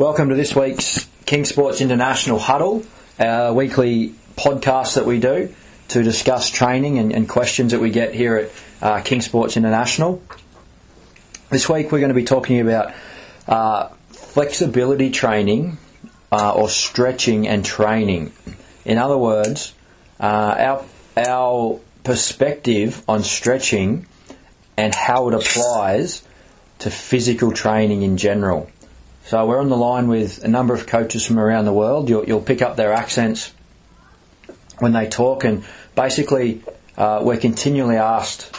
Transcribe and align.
Welcome 0.00 0.30
to 0.30 0.34
this 0.34 0.56
week's 0.56 1.06
King 1.26 1.44
Sports 1.44 1.82
International 1.82 2.38
Huddle, 2.38 2.86
our 3.18 3.52
weekly 3.52 4.14
podcast 4.34 4.94
that 4.94 5.04
we 5.04 5.20
do 5.20 5.54
to 5.88 6.02
discuss 6.02 6.48
training 6.48 6.96
and, 6.96 7.12
and 7.12 7.28
questions 7.28 7.72
that 7.72 7.82
we 7.82 7.90
get 7.90 8.14
here 8.14 8.36
at 8.36 8.50
uh, 8.80 9.02
King 9.02 9.20
Sports 9.20 9.58
International. 9.58 10.22
This 11.50 11.68
week 11.68 11.92
we're 11.92 11.98
going 11.98 12.08
to 12.08 12.14
be 12.14 12.24
talking 12.24 12.60
about 12.60 12.94
uh, 13.46 13.88
flexibility 14.08 15.10
training 15.10 15.76
uh, 16.32 16.54
or 16.54 16.70
stretching 16.70 17.46
and 17.46 17.62
training. 17.62 18.32
In 18.86 18.96
other 18.96 19.18
words, 19.18 19.74
uh, 20.18 20.24
our, 20.24 20.84
our 21.18 21.78
perspective 22.04 23.02
on 23.06 23.22
stretching 23.22 24.06
and 24.78 24.94
how 24.94 25.28
it 25.28 25.34
applies 25.34 26.22
to 26.78 26.90
physical 26.90 27.52
training 27.52 28.00
in 28.00 28.16
general. 28.16 28.70
So 29.30 29.46
we're 29.46 29.60
on 29.60 29.68
the 29.68 29.76
line 29.76 30.08
with 30.08 30.42
a 30.42 30.48
number 30.48 30.74
of 30.74 30.88
coaches 30.88 31.24
from 31.24 31.38
around 31.38 31.64
the 31.64 31.72
world. 31.72 32.08
You'll, 32.08 32.24
you'll 32.24 32.42
pick 32.42 32.62
up 32.62 32.74
their 32.74 32.92
accents 32.92 33.52
when 34.80 34.92
they 34.92 35.08
talk, 35.08 35.44
and 35.44 35.64
basically, 35.94 36.64
uh, 36.96 37.20
we're 37.22 37.36
continually 37.36 37.94
asked 37.94 38.52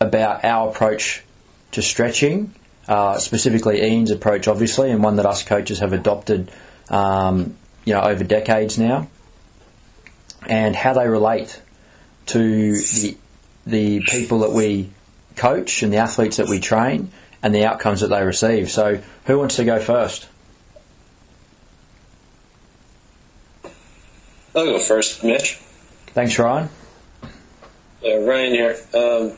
about 0.00 0.44
our 0.44 0.70
approach 0.70 1.22
to 1.70 1.80
stretching, 1.80 2.52
uh, 2.88 3.20
specifically 3.20 3.82
Ian's 3.82 4.10
approach, 4.10 4.48
obviously, 4.48 4.90
and 4.90 5.00
one 5.00 5.14
that 5.14 5.26
us 5.26 5.44
coaches 5.44 5.78
have 5.78 5.92
adopted, 5.92 6.50
um, 6.90 7.56
you 7.84 7.94
know, 7.94 8.00
over 8.00 8.24
decades 8.24 8.76
now, 8.76 9.06
and 10.48 10.74
how 10.74 10.94
they 10.94 11.06
relate 11.06 11.62
to 12.26 12.72
the 12.80 13.16
the 13.64 14.00
people 14.00 14.40
that 14.40 14.50
we 14.50 14.90
coach 15.36 15.84
and 15.84 15.92
the 15.92 15.98
athletes 15.98 16.38
that 16.38 16.48
we 16.48 16.58
train 16.58 17.12
and 17.44 17.54
the 17.54 17.66
outcomes 17.66 18.00
that 18.00 18.08
they 18.08 18.24
receive. 18.24 18.70
So, 18.70 19.02
who 19.26 19.38
wants 19.38 19.56
to 19.56 19.66
go 19.66 19.78
first? 19.78 20.28
I'll 24.56 24.64
go 24.64 24.78
first, 24.78 25.22
Mitch. 25.22 25.56
Thanks, 26.06 26.38
Ryan. 26.38 26.70
Uh, 28.02 28.20
Ryan 28.20 28.52
here. 28.52 28.76
Um, 28.94 29.32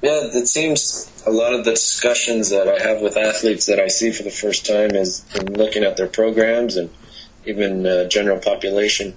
yeah, 0.00 0.20
it 0.32 0.46
seems 0.46 1.10
a 1.26 1.30
lot 1.30 1.54
of 1.54 1.64
the 1.64 1.72
discussions 1.72 2.50
that 2.50 2.68
I 2.68 2.80
have 2.86 3.02
with 3.02 3.16
athletes 3.16 3.66
that 3.66 3.80
I 3.80 3.88
see 3.88 4.12
for 4.12 4.22
the 4.22 4.30
first 4.30 4.64
time 4.64 4.92
is 4.92 5.24
in 5.34 5.54
looking 5.54 5.82
at 5.82 5.96
their 5.96 6.06
programs 6.06 6.76
and 6.76 6.88
even 7.44 7.84
uh, 7.84 8.04
general 8.04 8.38
population 8.38 9.16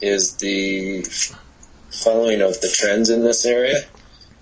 is 0.00 0.36
the 0.36 1.02
following 1.90 2.40
of 2.40 2.58
the 2.62 2.70
trends 2.72 3.10
in 3.10 3.22
this 3.22 3.44
area 3.44 3.82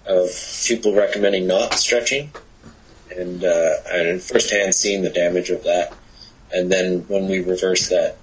of 0.07 0.29
people 0.65 0.95
recommending 0.95 1.49
not 1.49 1.75
stretching 1.75 2.31
and 3.17 3.45
uh, 3.45 3.75
and 3.91 4.23
firsthand 4.23 4.75
seeing 4.75 5.03
the 5.03 5.11
damage 5.11 5.51
of 5.51 5.65
that. 5.65 5.95
And 6.53 6.71
then 6.71 7.01
when 7.09 7.29
we 7.29 7.41
reverse 7.41 7.89
that 7.89 8.17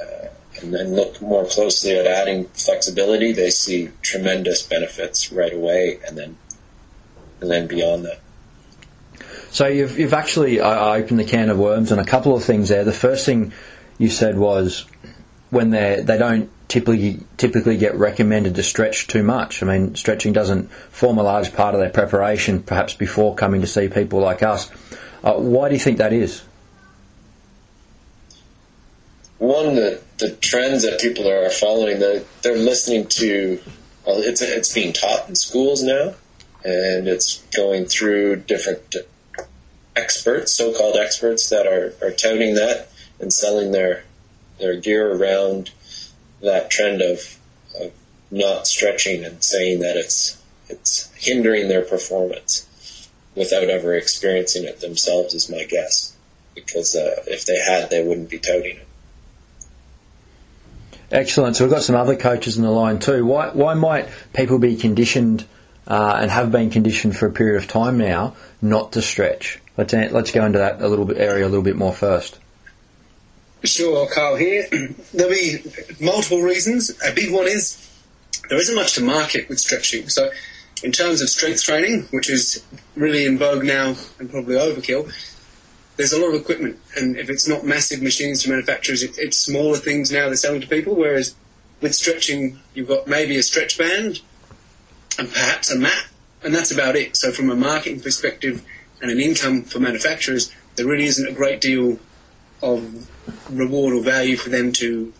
uh, 0.00 0.28
and 0.60 0.72
then 0.72 0.94
look 0.94 1.20
more 1.20 1.44
closely 1.44 1.98
at 1.98 2.06
adding 2.06 2.46
flexibility, 2.48 3.32
they 3.32 3.50
see 3.50 3.90
tremendous 4.02 4.62
benefits 4.62 5.32
right 5.32 5.52
away, 5.52 5.98
and 6.06 6.16
then 6.16 6.36
and 7.40 7.50
then 7.50 7.66
beyond 7.66 8.04
that. 8.04 8.20
So 9.50 9.66
you've 9.66 9.98
you've 9.98 10.14
actually 10.14 10.60
uh, 10.60 10.94
opened 10.94 11.20
the 11.20 11.24
can 11.24 11.50
of 11.50 11.58
worms 11.58 11.92
on 11.92 11.98
a 11.98 12.04
couple 12.04 12.34
of 12.34 12.44
things 12.44 12.68
there. 12.68 12.84
The 12.84 12.92
first 12.92 13.26
thing 13.26 13.52
you 13.98 14.08
said 14.08 14.38
was 14.38 14.86
when 15.52 15.68
they 15.68 16.00
they 16.02 16.16
don't 16.16 16.50
typically 16.66 17.20
typically 17.36 17.76
get 17.76 17.94
recommended 17.94 18.54
to 18.54 18.62
stretch 18.62 19.06
too 19.06 19.22
much. 19.22 19.62
I 19.62 19.66
mean, 19.66 19.94
stretching 19.94 20.32
doesn't 20.32 20.72
form 20.72 21.18
a 21.18 21.22
large 21.22 21.52
part 21.54 21.74
of 21.74 21.80
their 21.80 21.90
preparation, 21.90 22.62
perhaps 22.62 22.94
before 22.94 23.34
coming 23.34 23.60
to 23.60 23.66
see 23.66 23.88
people 23.88 24.20
like 24.20 24.42
us. 24.42 24.70
Uh, 25.22 25.34
why 25.34 25.68
do 25.68 25.74
you 25.74 25.78
think 25.78 25.98
that 25.98 26.14
is? 26.14 26.42
One, 29.36 29.74
the 29.74 30.00
the 30.16 30.30
trends 30.36 30.84
that 30.84 30.98
people 31.00 31.28
are 31.28 31.50
following, 31.50 31.98
the, 31.98 32.24
they're 32.40 32.56
listening 32.56 33.06
to. 33.08 33.60
Well, 34.06 34.22
it's 34.22 34.40
it's 34.40 34.72
being 34.72 34.94
taught 34.94 35.28
in 35.28 35.34
schools 35.34 35.82
now, 35.82 36.14
and 36.64 37.06
it's 37.06 37.42
going 37.54 37.84
through 37.84 38.36
different 38.36 38.96
experts, 39.94 40.52
so-called 40.52 40.96
experts, 40.96 41.50
that 41.50 41.66
are, 41.66 41.92
are 42.00 42.10
touting 42.10 42.54
that 42.54 42.88
and 43.20 43.30
selling 43.30 43.72
their 43.72 44.04
their 44.58 44.76
gear 44.76 45.12
around 45.14 45.70
that 46.42 46.70
trend 46.70 47.02
of, 47.02 47.38
of 47.80 47.92
not 48.30 48.66
stretching 48.66 49.24
and 49.24 49.42
saying 49.42 49.80
that 49.80 49.96
it's 49.96 50.42
it's 50.68 51.12
hindering 51.16 51.68
their 51.68 51.82
performance 51.82 52.66
without 53.34 53.64
ever 53.64 53.94
experiencing 53.94 54.64
it 54.64 54.80
themselves 54.80 55.34
is 55.34 55.50
my 55.50 55.64
guess. 55.64 56.16
Because 56.54 56.94
uh, 56.94 57.22
if 57.26 57.46
they 57.46 57.58
had, 57.58 57.90
they 57.90 58.02
wouldn't 58.02 58.30
be 58.30 58.38
touting 58.38 58.76
it. 58.76 58.88
Excellent. 61.10 61.56
So 61.56 61.64
we've 61.64 61.72
got 61.72 61.82
some 61.82 61.96
other 61.96 62.16
coaches 62.16 62.56
in 62.56 62.62
the 62.62 62.70
line 62.70 62.98
too. 62.98 63.24
Why 63.26 63.50
why 63.50 63.74
might 63.74 64.08
people 64.32 64.58
be 64.58 64.76
conditioned 64.76 65.44
uh, 65.86 66.18
and 66.20 66.30
have 66.30 66.50
been 66.50 66.70
conditioned 66.70 67.16
for 67.16 67.26
a 67.26 67.30
period 67.30 67.62
of 67.62 67.68
time 67.68 67.98
now 67.98 68.34
not 68.62 68.92
to 68.92 69.02
stretch? 69.02 69.60
Let's 69.76 69.92
let's 69.92 70.32
go 70.32 70.44
into 70.44 70.58
that 70.58 70.80
a 70.80 70.88
little 70.88 71.04
bit 71.04 71.18
area 71.18 71.44
a 71.44 71.48
little 71.48 71.64
bit 71.64 71.76
more 71.76 71.92
first. 71.92 72.38
Sure, 73.64 74.08
Carl 74.08 74.36
here. 74.36 74.66
There'll 75.14 75.32
be 75.32 75.62
multiple 76.00 76.42
reasons. 76.42 76.90
A 77.06 77.12
big 77.14 77.32
one 77.32 77.46
is 77.46 77.78
there 78.48 78.58
isn't 78.58 78.74
much 78.74 78.94
to 78.94 79.02
market 79.02 79.48
with 79.48 79.60
stretching. 79.60 80.08
So, 80.08 80.30
in 80.82 80.90
terms 80.90 81.22
of 81.22 81.28
strength 81.28 81.62
training, 81.62 82.08
which 82.10 82.28
is 82.28 82.64
really 82.96 83.24
in 83.24 83.38
vogue 83.38 83.64
now 83.64 83.94
and 84.18 84.30
probably 84.30 84.56
overkill, 84.56 85.12
there's 85.96 86.12
a 86.12 86.20
lot 86.20 86.34
of 86.34 86.40
equipment. 86.40 86.80
And 86.96 87.16
if 87.16 87.30
it's 87.30 87.46
not 87.46 87.64
massive 87.64 88.02
machines 88.02 88.42
to 88.42 88.50
manufacturers, 88.50 89.04
it, 89.04 89.12
it's 89.16 89.36
smaller 89.36 89.76
things 89.76 90.10
now 90.10 90.26
they're 90.26 90.36
selling 90.36 90.60
to 90.60 90.66
people. 90.66 90.96
Whereas 90.96 91.36
with 91.80 91.94
stretching, 91.94 92.58
you've 92.74 92.88
got 92.88 93.06
maybe 93.06 93.36
a 93.36 93.42
stretch 93.42 93.78
band 93.78 94.20
and 95.18 95.30
perhaps 95.30 95.70
a 95.70 95.78
mat, 95.78 96.06
and 96.42 96.52
that's 96.52 96.72
about 96.72 96.96
it. 96.96 97.16
So, 97.16 97.30
from 97.30 97.48
a 97.48 97.56
marketing 97.56 98.00
perspective 98.00 98.64
and 99.00 99.10
an 99.10 99.20
income 99.20 99.62
for 99.62 99.78
manufacturers, 99.78 100.52
there 100.74 100.86
really 100.86 101.04
isn't 101.04 101.28
a 101.28 101.32
great 101.32 101.60
deal 101.60 102.00
of 102.60 103.08
reward 103.50 103.94
or 103.94 104.02
value 104.02 104.36
for 104.36 104.50
them 104.50 104.72
to 104.72 105.12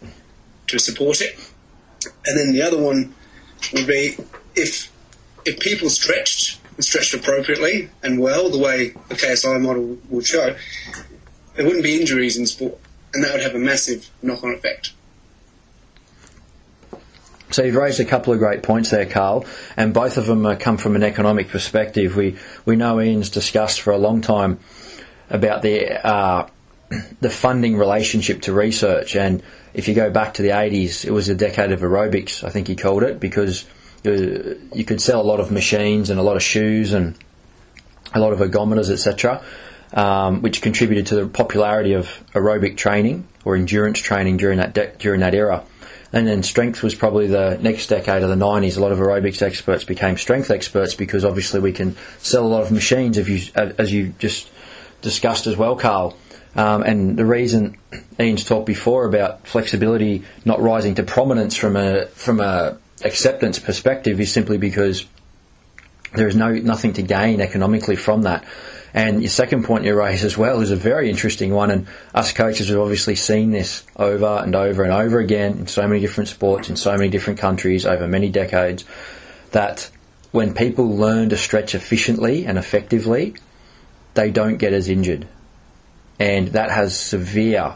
to 0.69 0.79
support 0.79 1.21
it. 1.21 1.39
And 2.27 2.39
then 2.39 2.53
the 2.53 2.63
other 2.63 2.81
one 2.81 3.15
would 3.73 3.87
be 3.87 4.17
if 4.55 4.91
if 5.45 5.59
people 5.61 5.91
stretched 5.91 6.61
and 6.77 6.85
stretched 6.85 7.15
appropriately 7.15 7.91
and 8.03 8.19
well, 8.21 8.51
the 8.51 8.59
way 8.59 8.89
the 9.09 9.15
KSI 9.15 9.61
model 9.61 9.99
would 10.09 10.27
show, 10.27 10.57
there 11.55 11.65
wouldn't 11.65 11.85
be 11.85 12.01
injuries 12.01 12.37
in 12.37 12.47
sport, 12.47 12.79
and 13.13 13.25
that 13.25 13.33
would 13.33 13.43
have 13.43 13.55
a 13.55 13.59
massive 13.59 14.09
knock-on 14.23 14.55
effect. 14.55 14.93
So 17.51 17.63
you've 17.63 17.75
raised 17.75 18.01
a 18.01 18.07
couple 18.07 18.33
of 18.33 18.39
great 18.39 18.63
points 18.63 18.91
there, 18.91 19.05
Carl, 19.05 19.45
and 19.77 19.93
both 19.93 20.17
of 20.17 20.27
them 20.27 20.57
come 20.57 20.79
from 20.79 20.97
an 20.97 21.03
economic 21.03 21.49
perspective. 21.49 22.17
We 22.17 22.39
we 22.65 22.77
know 22.77 22.99
Ian's 23.01 23.29
discussed 23.29 23.83
for 23.83 23.93
a 23.93 23.99
long 23.99 24.23
time 24.23 24.59
about 25.29 25.61
the 25.61 26.07
uh, 26.07 26.49
the 27.21 27.31
funding 27.31 27.77
relationship 27.77 28.43
to 28.43 28.53
research. 28.53 29.17
And 29.17 29.43
if 29.75 29.89
you 29.89 29.95
go 29.95 30.11
back 30.11 30.35
to 30.35 30.43
the 30.43 30.51
80s, 30.51 31.05
it 31.05 31.11
was 31.11 31.29
a 31.29 31.35
decade 31.35 31.73
of 31.73 31.81
aerobics, 31.81 32.45
I 32.45 32.51
think 32.51 32.69
he 32.69 32.77
called 32.77 33.03
it, 33.03 33.21
because 33.21 33.65
you 34.05 34.85
could 34.87 35.01
sell 35.01 35.21
a 35.21 35.23
lot 35.23 35.41
of 35.41 35.51
machines 35.51 36.11
and 36.11 36.19
a 36.19 36.23
lot 36.23 36.37
of 36.37 36.43
shoes 36.43 36.93
and 36.93 37.17
a 38.15 38.21
lot 38.21 38.33
of 38.33 38.41
ergometers, 38.41 38.91
etc., 38.91 39.43
um, 39.95 40.43
which 40.43 40.63
contributed 40.63 41.07
to 41.07 41.17
the 41.17 41.27
popularity 41.27 41.93
of 41.93 42.25
aerobic 42.35 42.77
training 42.77 43.27
or 43.45 43.57
endurance 43.57 43.99
training 43.99 44.39
during 44.39 44.59
that 44.59 44.75
de- 44.75 44.93
during 44.99 45.21
that 45.21 45.35
era. 45.35 45.65
And 46.15 46.27
then 46.27 46.43
strength 46.43 46.83
was 46.83 46.95
probably 46.95 47.27
the 47.27 47.59
next 47.61 47.87
decade 47.87 48.23
of 48.23 48.29
the 48.29 48.37
90s. 48.37 48.77
A 48.77 48.81
lot 48.81 48.93
of 48.93 48.99
aerobics 48.99 49.41
experts 49.41 49.85
became 49.85 50.19
strength 50.19 50.51
experts 50.51 50.95
because 50.95 51.25
obviously 51.25 51.61
we 51.61 51.73
can 51.73 51.97
sell 52.19 52.47
a 52.47 52.49
lot 52.49 52.63
of 52.63 52.71
machines, 52.71 53.17
as 53.17 53.29
you, 53.29 53.51
as 53.55 53.93
you 53.93 54.15
just 54.19 54.51
discussed 55.01 55.47
as 55.47 55.57
well, 55.57 55.75
Carl. 55.75 56.17
Um, 56.55 56.83
and 56.83 57.17
the 57.17 57.25
reason 57.25 57.79
Ian's 58.21 58.45
talked 58.45 58.67
before 58.67 59.07
about 59.07 59.47
flexibility 59.47 60.25
not 60.45 60.61
rising 60.61 60.95
to 60.97 61.03
prominence 61.03 61.57
from 61.57 61.77
a 61.77 62.07
from 62.07 62.41
a 62.41 62.79
acceptance 63.05 63.59
perspective 63.59 64.21
is 64.21 64.33
simply 64.33 64.59
because 64.59 65.07
there 66.15 66.29
is 66.29 66.37
no 66.37 66.53
nothing 66.53 66.93
to 66.95 67.03
gain 67.03 67.41
economically 67.41 67.97
from 67.97 68.23
that. 68.23 68.45
And 68.95 69.23
your 69.23 69.31
second 69.31 69.65
point 69.65 69.85
you 69.85 69.95
raise 69.95 70.23
as 70.23 70.37
well 70.37 70.61
is 70.61 70.71
a 70.71 70.77
very 70.77 71.09
interesting 71.09 71.55
one, 71.55 71.71
and 71.71 71.87
us 72.15 72.33
coaches 72.33 72.69
have 72.69 72.79
obviously 72.79 73.17
seen 73.17 73.51
this 73.51 73.85
over 73.97 74.43
and 74.45 74.55
over 74.55 74.83
and 74.83 74.93
over 74.93 75.19
again 75.19 75.61
in 75.61 75.67
so 75.67 75.89
many 75.89 76.01
different 76.01 76.29
sports 76.29 76.69
in 76.69 76.77
so 76.77 76.93
many 76.93 77.09
different 77.09 77.39
countries 77.39 77.87
over 77.87 78.07
many 78.07 78.29
decades. 78.29 78.85
That 79.53 79.91
when 80.33 80.53
people 80.53 80.95
learn 80.95 81.31
to 81.31 81.39
stretch 81.39 81.75
efficiently 81.75 82.45
and 82.45 82.59
effectively, 82.59 83.35
they 84.13 84.31
don't 84.31 84.59
get 84.59 84.75
as 84.75 84.91
injured 84.91 85.27
and 86.23 86.49
that 86.49 86.71
has 86.71 86.97
severe 86.97 87.75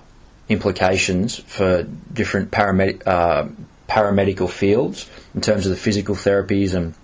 implications 0.49 1.37
for 1.37 1.83
different 2.13 2.57
uh, 2.57 3.49
paramedical 3.89 4.49
fields 4.49 5.11
in 5.35 5.41
terms 5.41 5.67
of 5.67 5.71
the 5.71 5.77
physical 5.77 6.15
therapies 6.15 6.73
and 6.73 6.95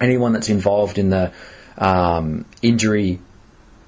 anyone 0.00 0.32
that's 0.32 0.48
involved 0.48 0.96
in 0.96 1.10
the 1.10 1.32
um, 1.76 2.44
injury 2.62 3.18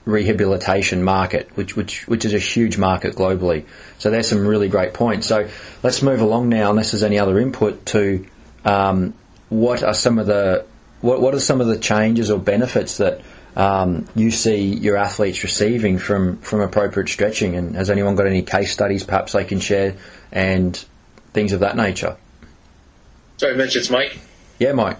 rehabilitation 0.07 1.05
market, 1.05 1.49
which, 1.55 1.77
which, 1.77 2.09
which 2.09 2.25
is 2.25 2.35
a 2.35 2.41
huge 2.41 2.77
market 2.79 3.15
globally. 3.15 3.65
So 3.99 4.11
there's 4.11 4.29
some 4.29 4.45
really 4.45 4.69
great 4.69 4.93
points. 4.93 5.29
So 5.29 5.49
let's 5.85 6.03
move 6.03 6.21
along 6.21 6.49
now, 6.49 6.71
unless 6.71 6.91
there's 6.91 7.05
any 7.05 7.21
other 7.21 7.39
input 7.39 7.87
to 7.87 8.27
um, 8.65 9.15
what 9.51 9.85
are 9.85 9.95
some 9.95 10.19
of 10.19 10.27
the 10.27 10.67
what, 11.01 11.21
what 11.21 11.33
are 11.33 11.41
some 11.41 11.61
of 11.61 11.69
the 11.69 11.79
changes 11.79 12.29
or 12.29 12.41
benefits 12.41 12.97
that 12.97 13.21
um, 13.57 14.07
you 14.15 14.31
see 14.31 14.67
your 14.67 14.97
athletes 14.97 15.43
receiving 15.43 15.99
from, 15.99 16.39
from 16.39 16.61
appropriate 16.61 17.09
stretching? 17.09 17.55
And 17.55 17.75
has 17.75 17.91
anyone 17.91 18.15
got 18.15 18.27
any 18.27 18.43
case 18.43 18.73
studies 18.73 19.03
perhaps 19.03 19.33
they 19.33 19.45
can 19.45 19.61
share 19.61 19.97
and 20.31 20.77
things 21.33 21.53
of 21.53 21.61
that 21.61 21.77
nature? 21.77 22.17
Sorry, 23.39 23.57
Mitch, 23.57 23.77
it's 23.77 23.91
Mike. 23.91 24.19
Yeah, 24.59 24.73
Mike. 24.73 24.99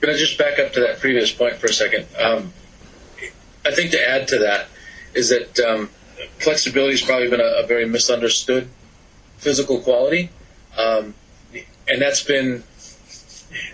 Can 0.00 0.10
I 0.10 0.16
just 0.16 0.38
back 0.38 0.58
up 0.58 0.72
to 0.72 0.80
that 0.80 1.00
previous 1.00 1.32
point 1.32 1.56
for 1.56 1.66
a 1.66 1.72
second? 1.72 2.06
Um, 2.20 2.52
I 3.66 3.72
think 3.72 3.92
to 3.92 4.08
add 4.08 4.28
to 4.28 4.38
that 4.40 4.66
is 5.14 5.30
that 5.30 5.58
um, 5.60 5.88
flexibility 6.38 6.92
has 6.92 7.02
probably 7.02 7.30
been 7.30 7.40
a, 7.40 7.62
a, 7.62 7.66
very 7.66 7.86
misunderstood 7.86 8.68
physical 9.38 9.80
quality, 9.80 10.30
um, 10.76 11.14
and 11.88 12.02
that's 12.02 12.22
been 12.22 12.62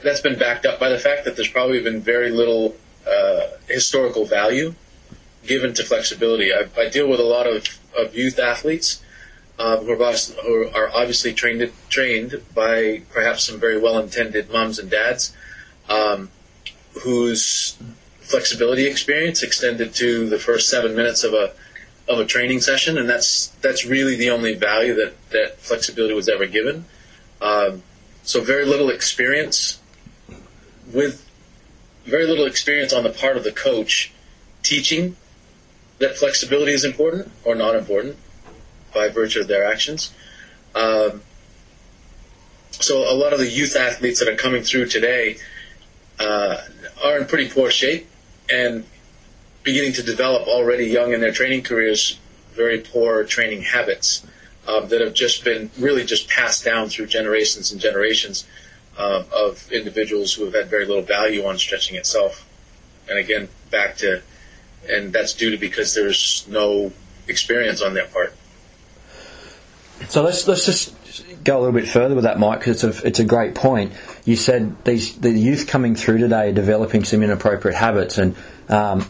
that's 0.04 0.20
been 0.20 0.38
backed 0.38 0.66
up 0.66 0.78
by 0.78 0.90
the 0.90 0.98
fact 0.98 1.24
that 1.24 1.36
there's 1.36 1.48
probably 1.48 1.82
been 1.82 2.00
very 2.00 2.30
little 2.30 2.76
uh, 3.10 3.48
historical 3.68 4.24
value 4.24 4.74
given 5.46 5.74
to 5.74 5.84
flexibility. 5.84 6.52
I, 6.52 6.66
I, 6.78 6.88
deal 6.88 7.08
with 7.08 7.20
a 7.20 7.24
lot 7.24 7.46
of, 7.46 7.66
of 7.96 8.14
youth 8.14 8.38
athletes 8.38 9.02
uh, 9.58 9.78
who, 9.78 9.92
are, 9.92 10.12
who, 10.44 10.68
are, 10.68 10.90
obviously 10.94 11.32
trained 11.32 11.72
trained 11.88 12.42
by 12.54 13.02
perhaps 13.12 13.44
some 13.44 13.58
very 13.58 13.78
well 13.78 13.98
intended 13.98 14.50
moms 14.50 14.78
and 14.78 14.90
dads 14.90 15.34
um, 15.88 16.30
whose 17.02 17.76
flexibility 18.20 18.86
experience 18.86 19.42
extended 19.42 19.94
to 19.94 20.28
the 20.28 20.38
first 20.38 20.68
seven 20.68 20.94
minutes 20.94 21.24
of 21.24 21.34
a 21.34 21.52
of 22.08 22.18
a 22.18 22.24
training 22.24 22.60
session, 22.60 22.98
and 22.98 23.08
that's 23.08 23.48
that's 23.60 23.84
really 23.84 24.16
the 24.16 24.30
only 24.30 24.54
value 24.54 24.94
that 24.94 25.14
that 25.30 25.58
flexibility 25.58 26.14
was 26.14 26.28
ever 26.28 26.46
given. 26.46 26.84
Um, 27.40 27.82
so 28.22 28.40
very 28.40 28.66
little 28.66 28.90
experience 28.90 29.80
with 30.92 31.29
very 32.10 32.26
little 32.26 32.46
experience 32.46 32.92
on 32.92 33.04
the 33.04 33.10
part 33.10 33.36
of 33.36 33.44
the 33.44 33.52
coach 33.52 34.12
teaching 34.62 35.16
that 35.98 36.16
flexibility 36.16 36.72
is 36.72 36.84
important 36.84 37.30
or 37.44 37.54
not 37.54 37.74
important 37.74 38.16
by 38.94 39.08
virtue 39.08 39.40
of 39.40 39.48
their 39.48 39.64
actions. 39.64 40.12
Um, 40.74 41.22
so 42.72 43.10
a 43.10 43.14
lot 43.14 43.32
of 43.32 43.38
the 43.38 43.48
youth 43.48 43.76
athletes 43.76 44.20
that 44.20 44.28
are 44.28 44.36
coming 44.36 44.62
through 44.62 44.86
today 44.86 45.36
uh, 46.18 46.58
are 47.02 47.18
in 47.18 47.26
pretty 47.26 47.48
poor 47.48 47.70
shape 47.70 48.08
and 48.50 48.84
beginning 49.62 49.92
to 49.94 50.02
develop 50.02 50.48
already 50.48 50.86
young 50.86 51.12
in 51.12 51.20
their 51.20 51.32
training 51.32 51.62
careers 51.62 52.18
very 52.52 52.80
poor 52.80 53.24
training 53.24 53.62
habits 53.62 54.26
um, 54.66 54.88
that 54.88 55.00
have 55.00 55.14
just 55.14 55.44
been 55.44 55.70
really 55.78 56.04
just 56.04 56.28
passed 56.28 56.64
down 56.64 56.88
through 56.88 57.06
generations 57.06 57.72
and 57.72 57.80
generations 57.80 58.46
uh, 59.00 59.24
of 59.32 59.72
individuals 59.72 60.34
who 60.34 60.44
have 60.44 60.54
had 60.54 60.68
very 60.68 60.84
little 60.84 61.02
value 61.02 61.46
on 61.46 61.58
stretching 61.58 61.96
itself. 61.96 62.46
And 63.08 63.18
again, 63.18 63.48
back 63.70 63.96
to, 63.98 64.22
and 64.88 65.12
that's 65.12 65.32
due 65.32 65.50
to 65.50 65.56
because 65.56 65.94
there's 65.94 66.46
no 66.48 66.92
experience 67.26 67.80
on 67.80 67.94
their 67.94 68.06
part. 68.06 68.34
So 70.08 70.22
let's 70.22 70.46
let's 70.46 70.66
just 70.66 70.94
go 71.44 71.58
a 71.58 71.60
little 71.60 71.74
bit 71.74 71.88
further 71.88 72.14
with 72.14 72.24
that, 72.24 72.38
Mike, 72.38 72.60
because 72.60 72.84
it's 72.84 73.00
a 73.00 73.06
it's 73.06 73.18
a 73.18 73.24
great 73.24 73.54
point. 73.54 73.92
You 74.24 74.36
said 74.36 74.84
these 74.84 75.18
the 75.18 75.30
youth 75.30 75.66
coming 75.66 75.94
through 75.94 76.18
today 76.18 76.50
are 76.50 76.52
developing 76.52 77.04
some 77.04 77.22
inappropriate 77.22 77.76
habits, 77.76 78.18
and 78.18 78.36
um, 78.68 79.08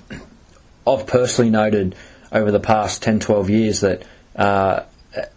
I've 0.86 1.06
personally 1.06 1.50
noted 1.50 1.94
over 2.32 2.50
the 2.50 2.60
past 2.60 3.02
10, 3.02 3.20
12 3.20 3.50
years 3.50 3.80
that 3.80 4.02
uh, 4.36 4.84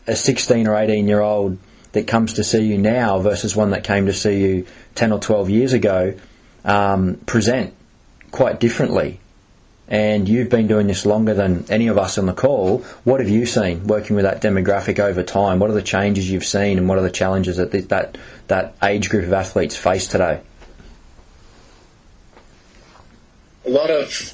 a 0.06 0.16
16 0.16 0.68
or 0.68 0.76
18 0.76 1.08
year 1.08 1.22
old 1.22 1.58
that 1.94 2.08
comes 2.08 2.34
to 2.34 2.44
see 2.44 2.64
you 2.64 2.78
now 2.78 3.20
versus 3.20 3.56
one 3.56 3.72
that 3.72 3.84
came 3.84 4.08
to 4.08 4.14
see 4.14 4.42
you 4.42 4.68
10 4.96 5.12
or 5.12 5.20
12 5.20 5.50
years 5.50 5.74
ago 5.74 6.14
um, 6.66 7.16
present 7.26 7.74
quite 8.32 8.60
differently. 8.60 9.20
And 9.88 10.28
you've 10.28 10.50
been 10.50 10.68
doing 10.68 10.88
this 10.88 11.06
longer 11.06 11.34
than 11.34 11.66
any 11.70 11.88
of 11.88 11.98
us 11.98 12.18
on 12.18 12.26
the 12.26 12.34
call. 12.34 12.80
What 13.04 13.20
have 13.20 13.30
you 13.30 13.46
seen 13.46 13.86
working 13.86 14.16
with 14.16 14.24
that 14.24 14.42
demographic 14.42 14.98
over 14.98 15.24
time? 15.24 15.60
What 15.60 15.70
are 15.70 15.74
the 15.74 15.82
changes 15.82 16.30
you've 16.32 16.46
seen, 16.46 16.78
and 16.78 16.88
what 16.88 16.98
are 16.98 17.02
the 17.02 17.12
challenges 17.12 17.58
that 17.58 17.72
that 17.90 18.18
that 18.48 18.76
age 18.82 19.10
group 19.10 19.26
of 19.26 19.34
athletes 19.34 19.78
face 19.78 20.08
today? 20.08 20.40
A 23.66 23.70
lot 23.70 23.92
of 23.92 24.34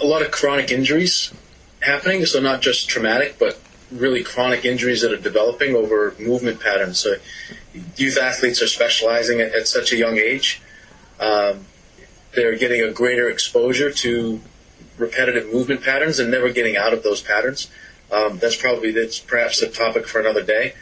a 0.00 0.06
lot 0.06 0.22
of 0.22 0.30
chronic 0.30 0.70
injuries 0.70 1.32
happening. 1.80 2.24
So 2.24 2.40
not 2.40 2.62
just 2.62 2.88
traumatic, 2.88 3.36
but 3.40 3.58
really 3.90 4.22
chronic 4.22 4.64
injuries 4.64 5.02
that 5.02 5.12
are 5.12 5.16
developing 5.20 5.74
over 5.74 6.14
movement 6.18 6.60
patterns. 6.60 6.98
So 6.98 7.14
youth 7.96 8.18
athletes 8.18 8.62
are 8.62 8.66
specializing 8.66 9.40
at, 9.40 9.54
at 9.54 9.68
such 9.68 9.92
a 9.92 9.96
young 9.96 10.18
age. 10.18 10.60
Um, 11.20 11.66
they're 12.34 12.56
getting 12.56 12.82
a 12.82 12.92
greater 12.92 13.28
exposure 13.28 13.90
to 13.90 14.40
repetitive 14.98 15.52
movement 15.52 15.82
patterns 15.82 16.18
and 16.18 16.30
never 16.30 16.50
getting 16.50 16.76
out 16.76 16.92
of 16.92 17.02
those 17.02 17.22
patterns. 17.22 17.70
Um, 18.10 18.38
that's 18.38 18.56
probably 18.56 18.92
that's 18.92 19.18
perhaps 19.18 19.60
a 19.62 19.68
topic 19.68 20.06
for 20.06 20.20
another 20.20 20.42
day. 20.42 20.74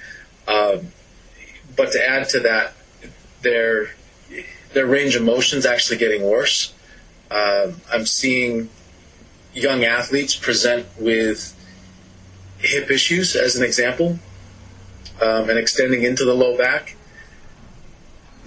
Um, 0.46 0.88
but 1.76 1.92
to 1.92 2.06
add 2.06 2.28
to 2.30 2.40
that, 2.40 2.74
their 3.42 3.90
their 4.72 4.86
range 4.86 5.16
of 5.16 5.22
motion 5.22 5.58
is 5.58 5.66
actually 5.66 5.98
getting 5.98 6.22
worse. 6.22 6.74
Um, 7.30 7.80
I'm 7.90 8.06
seeing 8.06 8.68
young 9.54 9.84
athletes 9.84 10.34
present 10.34 10.86
with 10.98 11.53
hip 12.64 12.90
issues, 12.90 13.36
as 13.36 13.56
an 13.56 13.64
example, 13.64 14.18
um, 15.22 15.48
and 15.50 15.58
extending 15.58 16.02
into 16.02 16.24
the 16.24 16.34
low 16.34 16.56
back 16.56 16.96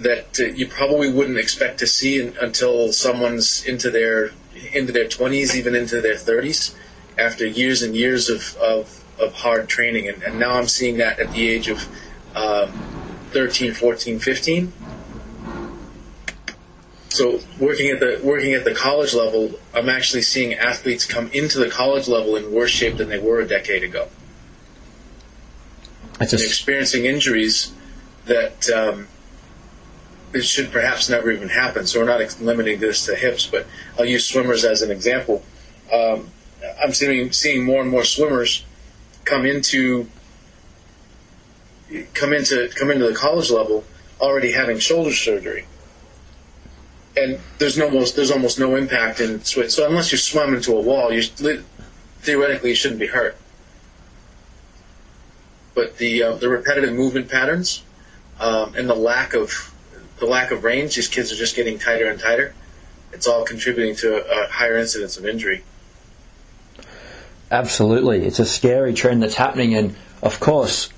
that 0.00 0.38
uh, 0.40 0.44
you 0.44 0.66
probably 0.66 1.12
wouldn't 1.12 1.38
expect 1.38 1.80
to 1.80 1.86
see 1.86 2.20
in, 2.20 2.36
until 2.40 2.92
someone's 2.92 3.64
into 3.64 3.90
their 3.90 4.30
into 4.72 4.92
their 4.92 5.06
20s, 5.06 5.54
even 5.54 5.74
into 5.74 6.00
their 6.00 6.14
30s, 6.14 6.74
after 7.16 7.46
years 7.46 7.82
and 7.82 7.94
years 7.94 8.28
of, 8.28 8.56
of, 8.56 9.04
of 9.20 9.32
hard 9.34 9.68
training. 9.68 10.08
And, 10.08 10.22
and, 10.22 10.38
now 10.40 10.54
I'm 10.54 10.66
seeing 10.66 10.96
that 10.98 11.20
at 11.20 11.30
the 11.32 11.48
age 11.48 11.68
of 11.68 11.88
um, 12.34 12.72
13, 13.30 13.72
14, 13.72 14.18
15. 14.18 14.72
So 17.18 17.40
working 17.58 17.90
at 17.90 17.98
the 17.98 18.20
working 18.22 18.54
at 18.54 18.62
the 18.62 18.72
college 18.72 19.12
level, 19.12 19.58
I'm 19.74 19.88
actually 19.88 20.22
seeing 20.22 20.54
athletes 20.54 21.04
come 21.04 21.28
into 21.32 21.58
the 21.58 21.68
college 21.68 22.06
level 22.06 22.36
in 22.36 22.52
worse 22.52 22.70
shape 22.70 22.96
than 22.96 23.08
they 23.08 23.18
were 23.18 23.40
a 23.40 23.44
decade 23.44 23.82
ago. 23.82 24.06
Just... 26.20 26.34
And 26.34 26.42
experiencing 26.42 27.06
injuries 27.06 27.72
that 28.26 28.70
um, 28.70 29.08
it 30.32 30.42
should 30.42 30.70
perhaps 30.70 31.08
never 31.08 31.32
even 31.32 31.48
happen. 31.48 31.88
So 31.88 31.98
we're 31.98 32.06
not 32.06 32.40
limiting 32.40 32.78
this 32.78 33.06
to 33.06 33.16
hips, 33.16 33.48
but 33.48 33.66
I'll 33.98 34.04
use 34.04 34.24
swimmers 34.24 34.64
as 34.64 34.82
an 34.82 34.92
example. 34.92 35.42
Um, 35.92 36.30
I'm 36.80 36.92
seeing 36.92 37.32
seeing 37.32 37.64
more 37.64 37.82
and 37.82 37.90
more 37.90 38.04
swimmers 38.04 38.64
come 39.24 39.44
into 39.44 40.08
come 42.14 42.32
into 42.32 42.68
come 42.76 42.92
into 42.92 43.08
the 43.08 43.14
college 43.16 43.50
level 43.50 43.82
already 44.20 44.52
having 44.52 44.78
shoulder 44.78 45.12
surgery 45.12 45.66
and 47.18 47.40
there's 47.58 47.76
no 47.76 47.90
most 47.90 48.16
there's 48.16 48.30
almost 48.30 48.58
no 48.58 48.76
impact 48.76 49.20
in 49.20 49.44
swim. 49.44 49.68
So 49.70 49.86
unless 49.86 50.12
you 50.12 50.18
swim 50.18 50.54
into 50.54 50.72
a 50.72 50.80
wall, 50.80 51.12
you 51.12 51.22
theoretically 52.20 52.70
you 52.70 52.76
shouldn't 52.76 53.00
be 53.00 53.08
hurt. 53.08 53.36
But 55.74 55.98
the 55.98 56.22
uh, 56.22 56.34
the 56.34 56.48
repetitive 56.48 56.92
movement 56.92 57.28
patterns 57.28 57.82
um, 58.40 58.74
and 58.74 58.88
the 58.88 58.94
lack 58.94 59.34
of 59.34 59.74
the 60.18 60.26
lack 60.26 60.50
of 60.50 60.64
range, 60.64 60.96
these 60.96 61.08
kids 61.08 61.32
are 61.32 61.36
just 61.36 61.54
getting 61.54 61.78
tighter 61.78 62.08
and 62.08 62.18
tighter. 62.18 62.54
It's 63.12 63.26
all 63.26 63.44
contributing 63.44 63.94
to 63.96 64.16
a, 64.16 64.44
a 64.44 64.48
higher 64.48 64.76
incidence 64.76 65.16
of 65.16 65.26
injury. 65.26 65.64
Absolutely, 67.50 68.24
it's 68.26 68.38
a 68.38 68.44
scary 68.44 68.92
trend 68.92 69.22
that's 69.22 69.36
happening, 69.36 69.74
and 69.74 69.96
of 70.22 70.38
course, 70.40 70.90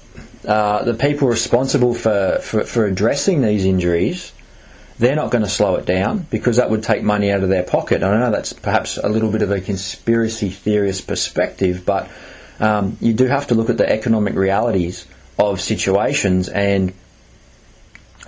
uh, 0.47 0.83
the 0.83 0.95
people 0.95 1.29
responsible 1.29 1.95
for, 1.95 2.39
for, 2.43 2.65
for 2.65 2.87
addressing 2.87 3.43
these 3.43 3.65
injuries 3.65 4.33
they're 5.01 5.17
not 5.17 5.31
going 5.31 5.43
to 5.43 5.49
slow 5.49 5.77
it 5.77 5.87
down 5.87 6.27
because 6.31 6.57
that 6.57 6.69
would 6.69 6.83
take 6.83 7.03
money 7.03 7.33
out 7.33 7.43
of 7.43 7.49
their 7.49 7.63
pocket. 7.63 8.03
I 8.03 8.21
know 8.21 8.31
that's 8.31 8.53
perhaps 8.53 8.99
a 8.99 9.09
little 9.09 9.31
bit 9.31 9.41
of 9.41 9.51
a 9.51 9.59
conspiracy 9.59 10.51
theorist 10.51 11.07
perspective, 11.09 11.87
but 11.87 12.11
um, 12.61 12.99
you 13.01 13.15
do 13.15 13.25
have 13.25 13.47
to 13.47 13.55
look 13.55 13.71
at 13.71 13.79
the 13.79 13.91
economic 13.91 14.35
realities 14.35 15.07
of 15.39 15.59
situations 15.59 16.51
and 16.51 16.93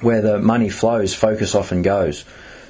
where 0.00 0.22
the 0.22 0.38
money 0.38 0.70
flows, 0.70 1.14
focus 1.14 1.54
often 1.54 1.82
goes. 1.82 2.24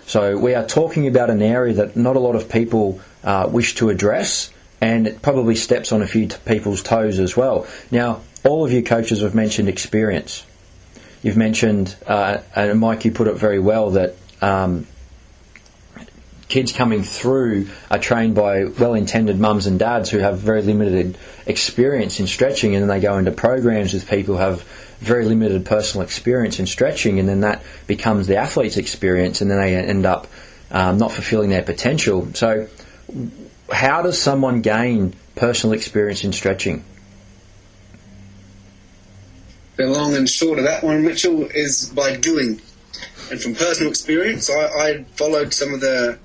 So 0.05 0.37
we 0.37 0.57
are 0.57 0.67
talking 0.67 1.07
about 1.07 1.31
an 1.31 1.41
area 1.41 1.75
that 1.75 1.97
not 1.97 2.17
a 2.17 2.21
lot 2.21 2.35
of 2.35 2.51
people 2.51 3.01
uh, 3.23 3.49
wish 3.49 3.77
to 3.77 3.89
address, 3.89 4.51
and 4.81 5.07
it 5.07 5.23
probably 5.23 5.55
steps 5.55 5.93
on 5.93 6.03
a 6.03 6.09
few 6.09 6.27
t- 6.27 6.37
people's 6.45 6.83
toes 6.83 7.21
as 7.21 7.37
well. 7.37 7.69
Now, 7.93 8.23
all 8.45 8.65
of 8.65 8.73
you 8.73 8.83
coaches 8.83 9.23
have 9.23 9.37
mentioned 9.37 9.69
experience. 9.69 10.45
You've 11.23 11.37
mentioned, 11.37 11.95
uh, 12.07 12.39
and 12.55 12.81
Mike, 12.81 13.05
you 13.05 13.13
put 13.13 13.29
it 13.29 13.35
very 13.35 13.61
well 13.61 13.91
that 13.91 14.17
um, 14.41 14.87
kids 16.49 16.73
coming 16.73 17.03
through 17.03 17.69
are 17.91 17.99
trained 17.99 18.35
by 18.35 18.65
well-intended 18.65 19.39
mums 19.39 19.67
and 19.67 19.79
dads 19.79 20.11
who 20.11 20.19
have 20.19 20.39
very 20.39 20.63
limited 20.63 21.17
experience 21.47 22.21
in 22.21 22.27
stretching, 22.27 22.75
and 22.75 22.83
then 22.83 22.89
they 22.89 23.01
go 23.01 23.17
into 23.19 23.31
programs 23.31 23.95
with 23.95 24.09
people 24.09 24.35
who 24.35 24.41
have 24.41 24.63
very 24.99 25.25
limited 25.25 25.65
personal 25.65 26.05
experience 26.05 26.59
in 26.59 26.67
stretching, 26.67 27.19
and 27.19 27.29
then 27.29 27.41
that 27.41 27.63
becomes 27.87 28.27
the 28.27 28.37
athlete's 28.37 28.77
experience, 28.77 29.41
and 29.41 29.51
then 29.51 29.59
they 29.59 29.77
end 29.77 30.05
up 30.05 30.27
um, 30.71 30.99
not 30.99 31.13
fulfilling 31.13 31.51
their 31.51 31.63
potential. 31.63 32.29
So, 32.35 32.69
how 33.71 34.03
does 34.03 34.21
someone 34.21 34.61
gain 34.61 35.15
personal 35.37 35.75
experience 35.75 36.25
in 36.25 36.33
stretching? 36.33 36.85
The 39.77 39.87
long 39.87 40.15
and 40.15 40.29
short 40.29 40.59
of 40.59 40.65
that 40.65 40.85
one, 40.85 41.03
Mitchell, 41.03 41.47
is 41.47 41.91
by 41.95 42.17
doing. 42.17 42.61
And 43.31 43.41
from 43.41 43.55
personal 43.55 43.91
experience, 43.91 44.51
I, 44.51 44.67
I 44.67 45.05
followed 45.17 45.55
some 45.55 45.73
of 45.73 45.81
the 45.81 46.19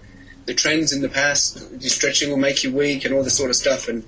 the 0.45 0.53
trends 0.53 0.93
in 0.93 1.01
the 1.01 1.09
past. 1.09 1.81
Stretching 1.81 2.29
will 2.29 2.37
make 2.37 2.63
you 2.63 2.73
weak 2.73 3.05
and 3.05 3.13
all 3.13 3.23
this 3.23 3.37
sort 3.37 3.49
of 3.49 3.55
stuff. 3.55 3.87
And 3.87 4.05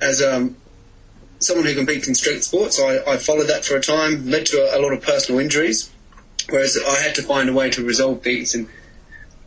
as 0.00 0.22
um, 0.22 0.56
someone 1.38 1.66
who 1.66 1.74
competes 1.74 2.08
in 2.08 2.14
strength 2.14 2.44
sports, 2.44 2.80
I, 2.80 2.98
I 3.06 3.16
followed 3.16 3.46
that 3.46 3.64
for 3.64 3.76
a 3.76 3.80
time, 3.80 4.28
led 4.28 4.46
to 4.46 4.58
a, 4.58 4.78
a, 4.78 4.80
lot 4.80 4.92
of 4.92 5.02
personal 5.02 5.40
injuries. 5.40 5.90
Whereas 6.48 6.76
I 6.86 6.96
had 7.00 7.14
to 7.16 7.22
find 7.22 7.48
a 7.48 7.52
way 7.52 7.70
to 7.70 7.84
resolve 7.84 8.22
these. 8.22 8.54
And 8.54 8.68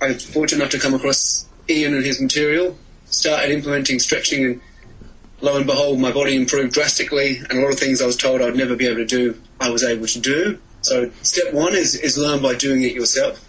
I 0.01 0.07
was 0.07 0.25
fortunate 0.25 0.61
enough 0.61 0.71
to 0.71 0.79
come 0.79 0.93
across 0.93 1.45
Ian 1.69 1.93
and 1.93 2.05
his 2.05 2.21
material, 2.21 2.77
started 3.05 3.51
implementing 3.51 3.99
stretching, 3.99 4.45
and 4.45 4.61
lo 5.43 5.57
and 5.57 5.65
behold, 5.67 5.99
my 5.99 6.11
body 6.11 6.35
improved 6.35 6.73
drastically. 6.73 7.37
And 7.37 7.59
a 7.59 7.61
lot 7.61 7.73
of 7.73 7.79
things 7.79 8.01
I 8.01 8.05
was 8.05 8.15
told 8.15 8.41
I'd 8.41 8.55
never 8.55 8.75
be 8.75 8.87
able 8.87 8.97
to 8.97 9.05
do, 9.05 9.39
I 9.59 9.69
was 9.69 9.83
able 9.83 10.07
to 10.07 10.19
do. 10.19 10.59
So 10.81 11.11
step 11.21 11.53
one 11.53 11.75
is, 11.75 11.95
is 11.95 12.17
learn 12.17 12.41
by 12.41 12.55
doing 12.55 12.81
it 12.83 12.93
yourself. 12.93 13.45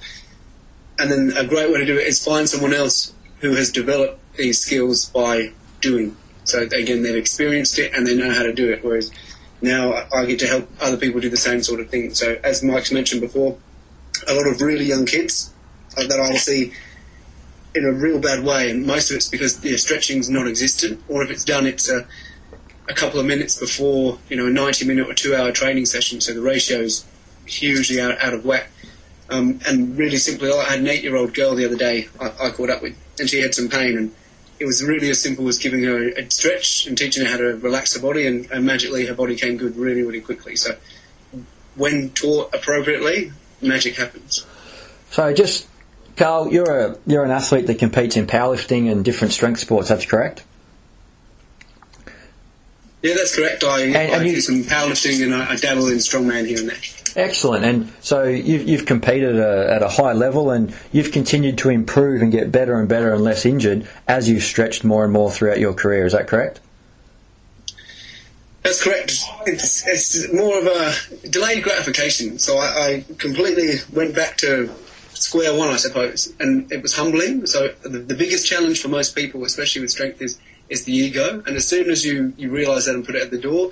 And 0.98 1.10
then 1.10 1.32
a 1.36 1.46
great 1.46 1.72
way 1.72 1.78
to 1.78 1.86
do 1.86 1.96
it 1.96 2.06
is 2.06 2.22
find 2.22 2.48
someone 2.48 2.74
else 2.74 3.12
who 3.38 3.54
has 3.54 3.70
developed 3.70 4.20
these 4.36 4.60
skills 4.60 5.06
by 5.06 5.52
doing. 5.80 6.16
So 6.44 6.62
again, 6.62 7.02
they've 7.02 7.16
experienced 7.16 7.78
it 7.78 7.94
and 7.94 8.06
they 8.06 8.16
know 8.16 8.32
how 8.32 8.42
to 8.42 8.52
do 8.52 8.72
it. 8.72 8.84
Whereas 8.84 9.12
now 9.62 10.06
I 10.12 10.26
get 10.26 10.40
to 10.40 10.48
help 10.48 10.68
other 10.80 10.96
people 10.96 11.20
do 11.20 11.30
the 11.30 11.36
same 11.36 11.62
sort 11.62 11.80
of 11.80 11.90
thing. 11.90 12.12
So 12.12 12.38
as 12.42 12.62
Mike's 12.62 12.90
mentioned 12.90 13.20
before, 13.20 13.56
a 14.26 14.34
lot 14.34 14.48
of 14.48 14.60
really 14.60 14.84
young 14.84 15.06
kids 15.06 15.52
uh, 15.96 16.06
that 16.08 16.18
I 16.18 16.34
see 16.34 16.72
in 17.74 17.84
a 17.84 17.92
real 17.92 18.20
bad 18.20 18.44
way, 18.44 18.70
and 18.70 18.86
most 18.86 19.10
of 19.10 19.16
it's 19.16 19.28
because 19.28 19.60
their 19.60 19.78
stretching's 19.78 20.30
non-existent, 20.30 21.02
or 21.08 21.24
if 21.24 21.30
it's 21.30 21.44
done, 21.44 21.66
it's 21.66 21.90
a, 21.90 22.06
a 22.88 22.94
couple 22.94 23.18
of 23.18 23.26
minutes 23.26 23.58
before 23.58 24.18
you 24.28 24.36
know 24.36 24.46
a 24.46 24.50
90-minute 24.50 25.08
or 25.08 25.14
two-hour 25.14 25.52
training 25.52 25.86
session. 25.86 26.20
So 26.20 26.32
the 26.34 26.40
ratio 26.40 26.78
is 26.80 27.04
hugely 27.46 28.00
out, 28.00 28.22
out 28.22 28.34
of 28.34 28.44
whack. 28.44 28.70
Um, 29.28 29.60
and 29.66 29.96
really 29.96 30.18
simply, 30.18 30.52
I 30.52 30.64
had 30.64 30.80
an 30.80 30.86
eight-year-old 30.86 31.34
girl 31.34 31.54
the 31.54 31.64
other 31.64 31.76
day 31.76 32.08
I, 32.20 32.32
I, 32.40 32.50
caught 32.50 32.70
up 32.70 32.82
with, 32.82 32.96
and 33.18 33.28
she 33.28 33.40
had 33.40 33.54
some 33.54 33.68
pain, 33.68 33.96
and 33.96 34.14
it 34.60 34.66
was 34.66 34.84
really 34.84 35.08
as 35.10 35.20
simple 35.20 35.48
as 35.48 35.58
giving 35.58 35.82
her 35.84 36.10
a, 36.10 36.30
stretch 36.30 36.86
and 36.86 36.96
teaching 36.96 37.24
her 37.24 37.30
how 37.30 37.38
to 37.38 37.56
relax 37.56 37.94
her 37.94 38.00
body, 38.00 38.26
and, 38.26 38.50
and 38.50 38.64
magically 38.64 39.06
her 39.06 39.14
body 39.14 39.34
came 39.34 39.56
good 39.56 39.76
really, 39.76 40.02
really 40.02 40.20
quickly. 40.20 40.56
So 40.56 40.76
when 41.74 42.10
taught 42.10 42.54
appropriately, 42.54 43.32
magic 43.60 43.96
happens. 43.96 44.46
So 45.10 45.32
just 45.32 45.66
Carl, 46.16 46.52
you're 46.52 46.78
a 46.78 46.98
you're 47.06 47.24
an 47.24 47.30
athlete 47.30 47.66
that 47.66 47.78
competes 47.78 48.16
in 48.16 48.26
powerlifting 48.26 48.90
and 48.90 49.04
different 49.04 49.34
strength 49.34 49.60
sports. 49.60 49.88
That's 49.88 50.06
correct. 50.06 50.44
Yeah, 53.02 53.14
that's 53.14 53.36
correct. 53.36 53.62
I, 53.64 53.80
and, 53.80 53.96
and 53.96 54.22
I 54.22 54.24
you, 54.24 54.36
do 54.36 54.40
some 54.40 54.62
powerlifting 54.62 55.22
and 55.22 55.34
I, 55.34 55.52
I 55.52 55.56
dabble 55.56 55.88
in 55.88 55.98
strongman 55.98 56.46
here 56.46 56.60
and 56.60 56.70
there. 56.70 56.78
Excellent. 57.16 57.64
And 57.64 57.92
so 58.00 58.24
you've, 58.24 58.68
you've 58.68 58.86
competed 58.86 59.36
a, 59.36 59.72
at 59.72 59.82
a 59.82 59.88
high 59.88 60.14
level 60.14 60.50
and 60.50 60.74
you've 60.90 61.12
continued 61.12 61.58
to 61.58 61.68
improve 61.68 62.22
and 62.22 62.32
get 62.32 62.50
better 62.50 62.80
and 62.80 62.88
better 62.88 63.12
and 63.12 63.22
less 63.22 63.44
injured 63.44 63.86
as 64.08 64.28
you've 64.28 64.42
stretched 64.42 64.84
more 64.84 65.04
and 65.04 65.12
more 65.12 65.30
throughout 65.30 65.60
your 65.60 65.74
career. 65.74 66.06
Is 66.06 66.12
that 66.12 66.26
correct? 66.26 66.60
That's 68.62 68.82
correct. 68.82 69.14
It's, 69.46 69.86
it's 69.86 70.32
more 70.32 70.58
of 70.58 70.64
a 70.64 71.28
delayed 71.28 71.62
gratification. 71.62 72.38
So 72.38 72.56
I, 72.56 72.64
I, 72.64 73.04
completely 73.18 73.74
went 73.92 74.14
back 74.14 74.38
to 74.38 74.74
square 75.14 75.56
one, 75.56 75.68
I 75.68 75.76
suppose, 75.76 76.32
and 76.38 76.70
it 76.70 76.82
was 76.82 76.96
humbling. 76.96 77.46
So 77.46 77.68
the, 77.82 77.98
the 77.98 78.14
biggest 78.14 78.46
challenge 78.46 78.80
for 78.80 78.88
most 78.88 79.16
people, 79.16 79.44
especially 79.44 79.82
with 79.82 79.90
strength, 79.90 80.20
is 80.20 80.38
is 80.68 80.84
the 80.84 80.92
ego. 80.92 81.42
And 81.46 81.56
as 81.56 81.66
soon 81.66 81.90
as 81.90 82.04
you, 82.04 82.32
you 82.36 82.50
realise 82.50 82.86
that 82.86 82.94
and 82.94 83.04
put 83.04 83.14
it 83.14 83.22
at 83.22 83.30
the 83.30 83.38
door, 83.38 83.70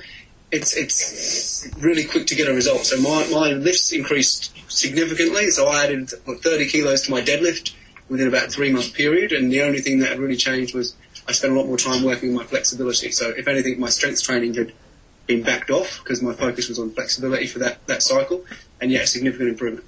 it's 0.51 0.77
it's 0.77 1.69
really 1.79 2.05
quick 2.05 2.27
to 2.29 2.35
get 2.35 2.49
a 2.49 2.55
result. 2.55 2.85
So 2.85 3.01
my, 3.01 3.27
my 3.33 3.53
lifts 3.53 3.93
increased 3.93 4.53
significantly. 4.71 5.51
So 5.51 5.67
I 5.67 5.85
added 5.85 6.11
30 6.11 6.69
kilos 6.69 7.03
to 7.03 7.11
my 7.11 7.21
deadlift 7.21 7.75
within 8.09 8.29
about 8.29 8.53
three 8.53 8.71
month 8.71 8.95
period, 8.95 9.33
and 9.33 9.51
the 9.51 9.63
only 9.63 9.81
thing 9.81 10.01
that 10.01 10.11
had 10.11 10.19
really 10.19 10.37
changed 10.37 10.75
was 10.75 10.95
I 11.27 11.33
spent 11.33 11.53
a 11.53 11.57
lot 11.57 11.67
more 11.67 11.79
time 11.79 12.05
working 12.05 12.31
on 12.31 12.37
my 12.37 12.45
flexibility. 12.45 13.11
So 13.11 13.31
if 13.31 13.49
anything, 13.49 13.81
my 13.81 13.89
strength 13.89 14.23
training 14.23 14.55
had 14.55 14.73
been 15.27 15.43
backed 15.43 15.71
off 15.71 16.01
because 16.03 16.21
my 16.21 16.33
focus 16.33 16.69
was 16.69 16.79
on 16.79 16.91
flexibility 16.91 17.47
for 17.47 17.61
that, 17.61 17.87
that 17.87 18.03
cycle, 18.03 18.45
and 18.81 18.91
yet 18.91 19.09
significant 19.09 19.51
improvement. 19.51 19.87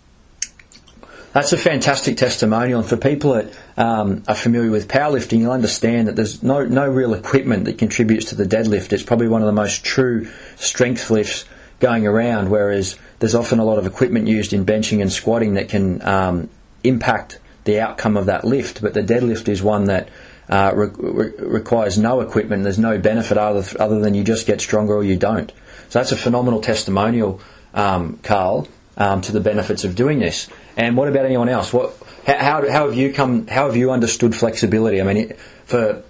That's 1.34 1.52
a 1.52 1.58
fantastic 1.58 2.16
testimonial, 2.16 2.78
and 2.78 2.88
for 2.88 2.96
people 2.96 3.32
that 3.32 3.52
um, 3.76 4.22
are 4.28 4.36
familiar 4.36 4.70
with 4.70 4.86
powerlifting, 4.86 5.40
you'll 5.40 5.50
understand 5.50 6.06
that 6.06 6.14
there's 6.14 6.44
no 6.44 6.64
no 6.64 6.88
real 6.88 7.12
equipment 7.12 7.64
that 7.64 7.76
contributes 7.76 8.26
to 8.26 8.36
the 8.36 8.44
deadlift. 8.44 8.92
It's 8.92 9.02
probably 9.02 9.26
one 9.26 9.42
of 9.42 9.46
the 9.46 9.52
most 9.52 9.84
true 9.84 10.28
strength 10.54 11.10
lifts 11.10 11.44
going 11.80 12.06
around, 12.06 12.50
whereas 12.50 12.96
there's 13.18 13.34
often 13.34 13.58
a 13.58 13.64
lot 13.64 13.78
of 13.78 13.86
equipment 13.86 14.28
used 14.28 14.52
in 14.52 14.64
benching 14.64 15.02
and 15.02 15.12
squatting 15.12 15.54
that 15.54 15.68
can 15.68 16.00
um, 16.06 16.50
impact 16.84 17.40
the 17.64 17.80
outcome 17.80 18.16
of 18.16 18.26
that 18.26 18.44
lift. 18.44 18.80
But 18.80 18.94
the 18.94 19.02
deadlift 19.02 19.48
is 19.48 19.60
one 19.60 19.86
that 19.86 20.10
uh, 20.48 20.70
re- 20.72 20.90
re- 20.96 21.32
requires 21.38 21.98
no 21.98 22.20
equipment. 22.20 22.62
There's 22.62 22.78
no 22.78 22.96
benefit 22.96 23.38
other, 23.38 23.64
other 23.80 23.98
than 23.98 24.14
you 24.14 24.22
just 24.22 24.46
get 24.46 24.60
stronger 24.60 24.94
or 24.94 25.02
you 25.02 25.16
don't. 25.16 25.50
So 25.88 25.98
that's 25.98 26.12
a 26.12 26.16
phenomenal 26.16 26.60
testimonial, 26.60 27.40
um, 27.74 28.20
Carl, 28.22 28.68
um, 28.96 29.20
to 29.22 29.32
the 29.32 29.40
benefits 29.40 29.82
of 29.82 29.96
doing 29.96 30.20
this. 30.20 30.48
And 30.76 30.96
what 30.96 31.08
about 31.08 31.24
anyone 31.24 31.48
else? 31.48 31.72
What, 31.72 31.96
how, 32.26 32.68
how 32.68 32.86
have 32.86 32.94
you 32.94 33.12
come? 33.12 33.46
How 33.46 33.66
have 33.66 33.76
you 33.76 33.90
understood 33.90 34.34
flexibility? 34.34 35.00
I 35.00 35.04
mean, 35.04 35.34
for 35.66 36.02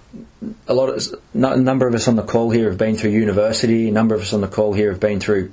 a 0.67 0.75
lot 0.75 0.89
of 0.89 1.03
a 1.35 1.57
number 1.57 1.87
of 1.87 1.95
us 1.95 2.09
on 2.09 2.17
the 2.17 2.23
call 2.23 2.51
here 2.51 2.69
have 2.69 2.79
been 2.79 2.97
through 2.97 3.11
university. 3.11 3.89
A 3.89 3.93
number 3.93 4.15
of 4.15 4.23
us 4.23 4.33
on 4.33 4.41
the 4.41 4.49
call 4.49 4.73
here 4.73 4.91
have 4.91 5.01
been 5.01 5.21
through 5.21 5.53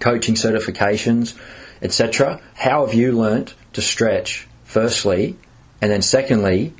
coaching 0.00 0.34
certifications, 0.34 1.38
etc. 1.80 2.40
How 2.54 2.86
have 2.86 2.94
you 2.94 3.12
learnt 3.12 3.54
to 3.72 3.82
stretch? 3.82 4.46
Firstly, 4.64 5.36
and 5.80 5.90
then 5.90 6.00
secondly, 6.00 6.72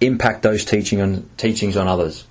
impact 0.00 0.42
those 0.42 0.64
teaching 0.64 1.00
on 1.00 1.28
teachings 1.36 1.76
on 1.76 1.86
others. 1.86 2.26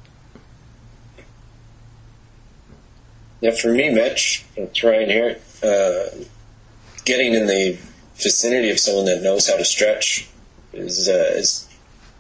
Yeah, 3.42 3.52
for 3.52 3.72
me, 3.72 3.90
Mitch, 3.90 4.46
it's 4.56 4.84
Ryan 4.84 5.10
here. 5.10 5.40
Uh, 5.64 6.24
getting 7.04 7.34
in 7.34 7.48
the 7.48 7.78
vicinity 8.16 8.72
of 8.72 8.80
someone 8.80 9.06
that 9.06 9.22
knows 9.22 9.50
how 9.50 9.58
to 9.58 9.66
stretch 9.66 10.28
is, 10.74 11.08
uh, 11.08 11.32
has 11.36 11.68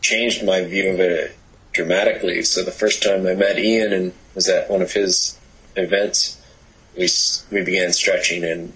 changed 0.02 0.46
my 0.46 0.64
view 0.64 0.90
of 0.90 1.00
it 1.00 1.36
dramatically. 1.72 2.42
So 2.44 2.64
the 2.64 2.72
first 2.72 3.04
time 3.04 3.26
I 3.28 3.36
met 3.36 3.60
Ian 3.60 3.94
and 3.94 4.14
was 4.34 4.48
at 4.50 4.70
one 4.70 4.82
of 4.82 4.94
his 4.94 5.38
events, 5.76 6.42
we 6.98 7.10
we 7.52 7.64
began 7.64 7.92
stretching, 7.92 8.44
and 8.44 8.74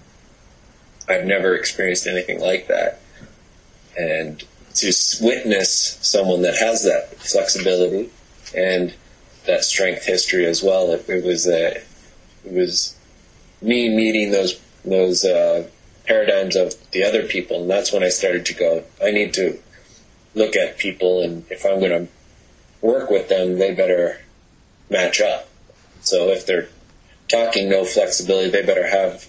I've 1.08 1.24
never 1.24 1.54
experienced 1.54 2.06
anything 2.06 2.40
like 2.40 2.68
that. 2.68 3.00
And 3.98 4.42
to 4.74 4.92
witness 5.20 5.98
someone 6.02 6.42
that 6.42 6.56
has 6.56 6.84
that 6.84 7.14
flexibility 7.16 8.10
and 8.54 8.94
that 9.46 9.64
strength 9.64 10.04
history 10.04 10.46
as 10.46 10.62
well, 10.62 10.92
it, 10.92 11.08
it 11.08 11.24
was 11.24 11.46
uh, 11.46 11.80
it 12.44 12.52
was 12.52 12.96
me 13.62 13.88
meeting 13.94 14.30
those 14.30 14.60
those 14.84 15.24
uh, 15.24 15.66
paradigms 16.10 16.56
of 16.56 16.74
the 16.90 17.04
other 17.04 17.22
people, 17.22 17.62
and 17.62 17.70
that's 17.70 17.92
when 17.92 18.02
I 18.02 18.08
started 18.08 18.44
to 18.46 18.54
go. 18.54 18.82
I 19.00 19.12
need 19.12 19.32
to 19.34 19.60
look 20.34 20.56
at 20.56 20.76
people, 20.76 21.22
and 21.22 21.44
if 21.50 21.64
I'm 21.64 21.78
going 21.78 22.06
to 22.06 22.12
work 22.84 23.10
with 23.10 23.28
them, 23.28 23.58
they 23.60 23.72
better 23.72 24.20
match 24.90 25.20
up. 25.20 25.48
So 26.00 26.30
if 26.30 26.44
they're 26.44 26.68
talking 27.28 27.70
no 27.70 27.84
flexibility, 27.84 28.50
they 28.50 28.66
better 28.66 28.88
have 28.88 29.28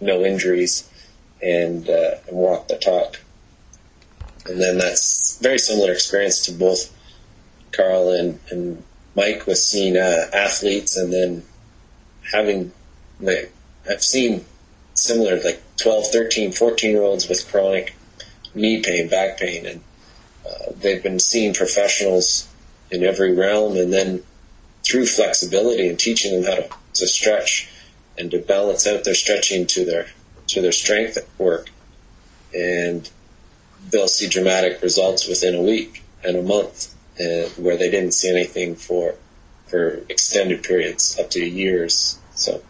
no 0.00 0.24
injuries 0.24 0.90
and, 1.42 1.86
uh, 1.90 2.14
and 2.26 2.36
walk 2.36 2.68
the 2.68 2.78
talk. 2.78 3.20
And 4.46 4.58
then 4.58 4.78
that's 4.78 5.38
very 5.38 5.58
similar 5.58 5.92
experience 5.92 6.46
to 6.46 6.52
both 6.52 6.96
Carl 7.72 8.10
and, 8.10 8.40
and 8.50 8.82
Mike 9.14 9.46
with 9.46 9.58
seeing 9.58 9.98
uh, 9.98 10.30
athletes 10.32 10.96
and 10.96 11.12
then 11.12 11.42
having 12.32 12.72
like 13.20 13.52
I've 13.88 14.02
seen 14.02 14.44
similar 15.02 15.42
like 15.42 15.60
12, 15.78 16.06
13, 16.12 16.52
14 16.52 16.90
year 16.90 17.02
olds 17.02 17.28
with 17.28 17.50
chronic 17.50 17.94
knee 18.54 18.80
pain, 18.82 19.08
back 19.08 19.38
pain, 19.38 19.66
and 19.66 19.80
uh, 20.46 20.72
they've 20.76 21.02
been 21.02 21.18
seeing 21.18 21.52
professionals 21.52 22.48
in 22.90 23.02
every 23.02 23.34
realm, 23.34 23.76
and 23.76 23.92
then 23.92 24.22
through 24.84 25.06
flexibility 25.06 25.88
and 25.88 25.98
teaching 25.98 26.40
them 26.40 26.44
how 26.44 26.60
to, 26.62 26.68
to 26.94 27.06
stretch 27.06 27.68
and 28.16 28.30
to 28.30 28.38
balance 28.38 28.86
out 28.86 29.04
their 29.04 29.14
stretching 29.14 29.66
to 29.66 29.84
their 29.84 30.06
to 30.46 30.60
their 30.60 30.72
strength 30.72 31.18
work, 31.38 31.70
and 32.54 33.10
they'll 33.90 34.08
see 34.08 34.28
dramatic 34.28 34.82
results 34.82 35.26
within 35.26 35.54
a 35.54 35.62
week 35.62 36.04
and 36.22 36.36
a 36.36 36.42
month, 36.42 36.94
uh, 37.18 37.48
where 37.60 37.76
they 37.76 37.90
didn't 37.90 38.12
see 38.12 38.30
anything 38.30 38.76
for 38.76 39.16
for 39.66 40.04
extended 40.08 40.62
periods, 40.62 41.18
up 41.18 41.30
to 41.30 41.44
years. 41.44 42.18
So 42.34 42.62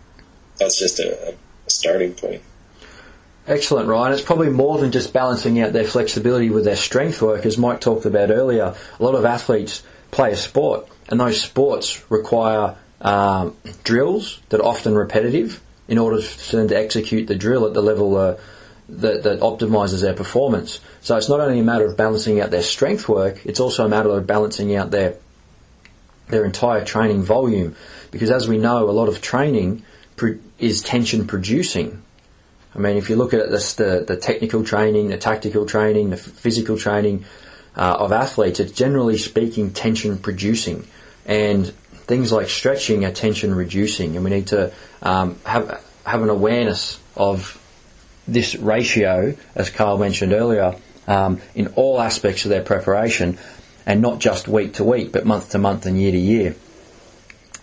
that's 0.58 0.78
just 0.78 0.98
a, 0.98 1.30
a 1.30 1.34
starting 1.72 2.14
point. 2.14 2.42
Excellent, 3.46 3.88
Ryan. 3.88 4.12
It's 4.12 4.22
probably 4.22 4.50
more 4.50 4.78
than 4.78 4.92
just 4.92 5.12
balancing 5.12 5.60
out 5.60 5.72
their 5.72 5.84
flexibility 5.84 6.50
with 6.50 6.64
their 6.64 6.76
strength 6.76 7.20
work, 7.20 7.44
as 7.44 7.58
Mike 7.58 7.80
talked 7.80 8.06
about 8.06 8.30
earlier. 8.30 8.74
A 9.00 9.02
lot 9.02 9.16
of 9.16 9.24
athletes 9.24 9.82
play 10.12 10.30
a 10.32 10.36
sport, 10.36 10.86
and 11.08 11.18
those 11.18 11.40
sports 11.40 12.08
require 12.08 12.76
um, 13.00 13.56
drills 13.82 14.40
that 14.50 14.60
are 14.60 14.66
often 14.66 14.94
repetitive 14.94 15.60
in 15.88 15.98
order 15.98 16.22
for 16.22 16.56
them 16.56 16.68
to 16.68 16.76
execute 16.76 17.26
the 17.26 17.34
drill 17.34 17.66
at 17.66 17.74
the 17.74 17.82
level 17.82 18.16
uh, 18.16 18.36
that, 18.88 19.24
that 19.24 19.40
optimizes 19.40 20.02
their 20.02 20.14
performance. 20.14 20.80
So 21.00 21.16
it's 21.16 21.28
not 21.28 21.40
only 21.40 21.58
a 21.58 21.64
matter 21.64 21.86
of 21.86 21.96
balancing 21.96 22.40
out 22.40 22.52
their 22.52 22.62
strength 22.62 23.08
work, 23.08 23.44
it's 23.44 23.58
also 23.58 23.84
a 23.84 23.88
matter 23.88 24.10
of 24.10 24.26
balancing 24.26 24.76
out 24.76 24.90
their 24.90 25.16
their 26.28 26.44
entire 26.44 26.84
training 26.84 27.22
volume. 27.22 27.74
Because 28.10 28.30
as 28.30 28.48
we 28.48 28.56
know, 28.56 28.88
a 28.88 28.92
lot 28.92 29.08
of 29.08 29.20
training 29.20 29.84
is 30.58 30.82
tension 30.82 31.26
producing. 31.26 32.02
I 32.74 32.78
mean, 32.78 32.96
if 32.96 33.10
you 33.10 33.16
look 33.16 33.34
at 33.34 33.50
this, 33.50 33.74
the, 33.74 34.04
the 34.06 34.16
technical 34.16 34.64
training, 34.64 35.08
the 35.08 35.18
tactical 35.18 35.66
training, 35.66 36.10
the 36.10 36.16
physical 36.16 36.78
training 36.78 37.24
uh, 37.76 37.96
of 37.98 38.12
athletes, 38.12 38.60
it's 38.60 38.72
generally 38.72 39.18
speaking 39.18 39.72
tension 39.72 40.18
producing. 40.18 40.86
And 41.26 41.68
things 41.68 42.32
like 42.32 42.48
stretching 42.48 43.04
are 43.04 43.12
tension 43.12 43.54
reducing. 43.54 44.16
And 44.16 44.24
we 44.24 44.30
need 44.30 44.48
to 44.48 44.72
um, 45.02 45.38
have, 45.44 45.84
have 46.04 46.22
an 46.22 46.30
awareness 46.30 46.98
of 47.16 47.58
this 48.26 48.54
ratio, 48.54 49.36
as 49.54 49.70
Carl 49.70 49.98
mentioned 49.98 50.32
earlier, 50.32 50.76
um, 51.06 51.40
in 51.54 51.68
all 51.68 52.00
aspects 52.00 52.44
of 52.44 52.50
their 52.50 52.62
preparation, 52.62 53.38
and 53.84 54.00
not 54.00 54.20
just 54.20 54.48
week 54.48 54.74
to 54.74 54.84
week, 54.84 55.12
but 55.12 55.26
month 55.26 55.50
to 55.50 55.58
month 55.58 55.86
and 55.86 56.00
year 56.00 56.12
to 56.12 56.18
year. 56.18 56.54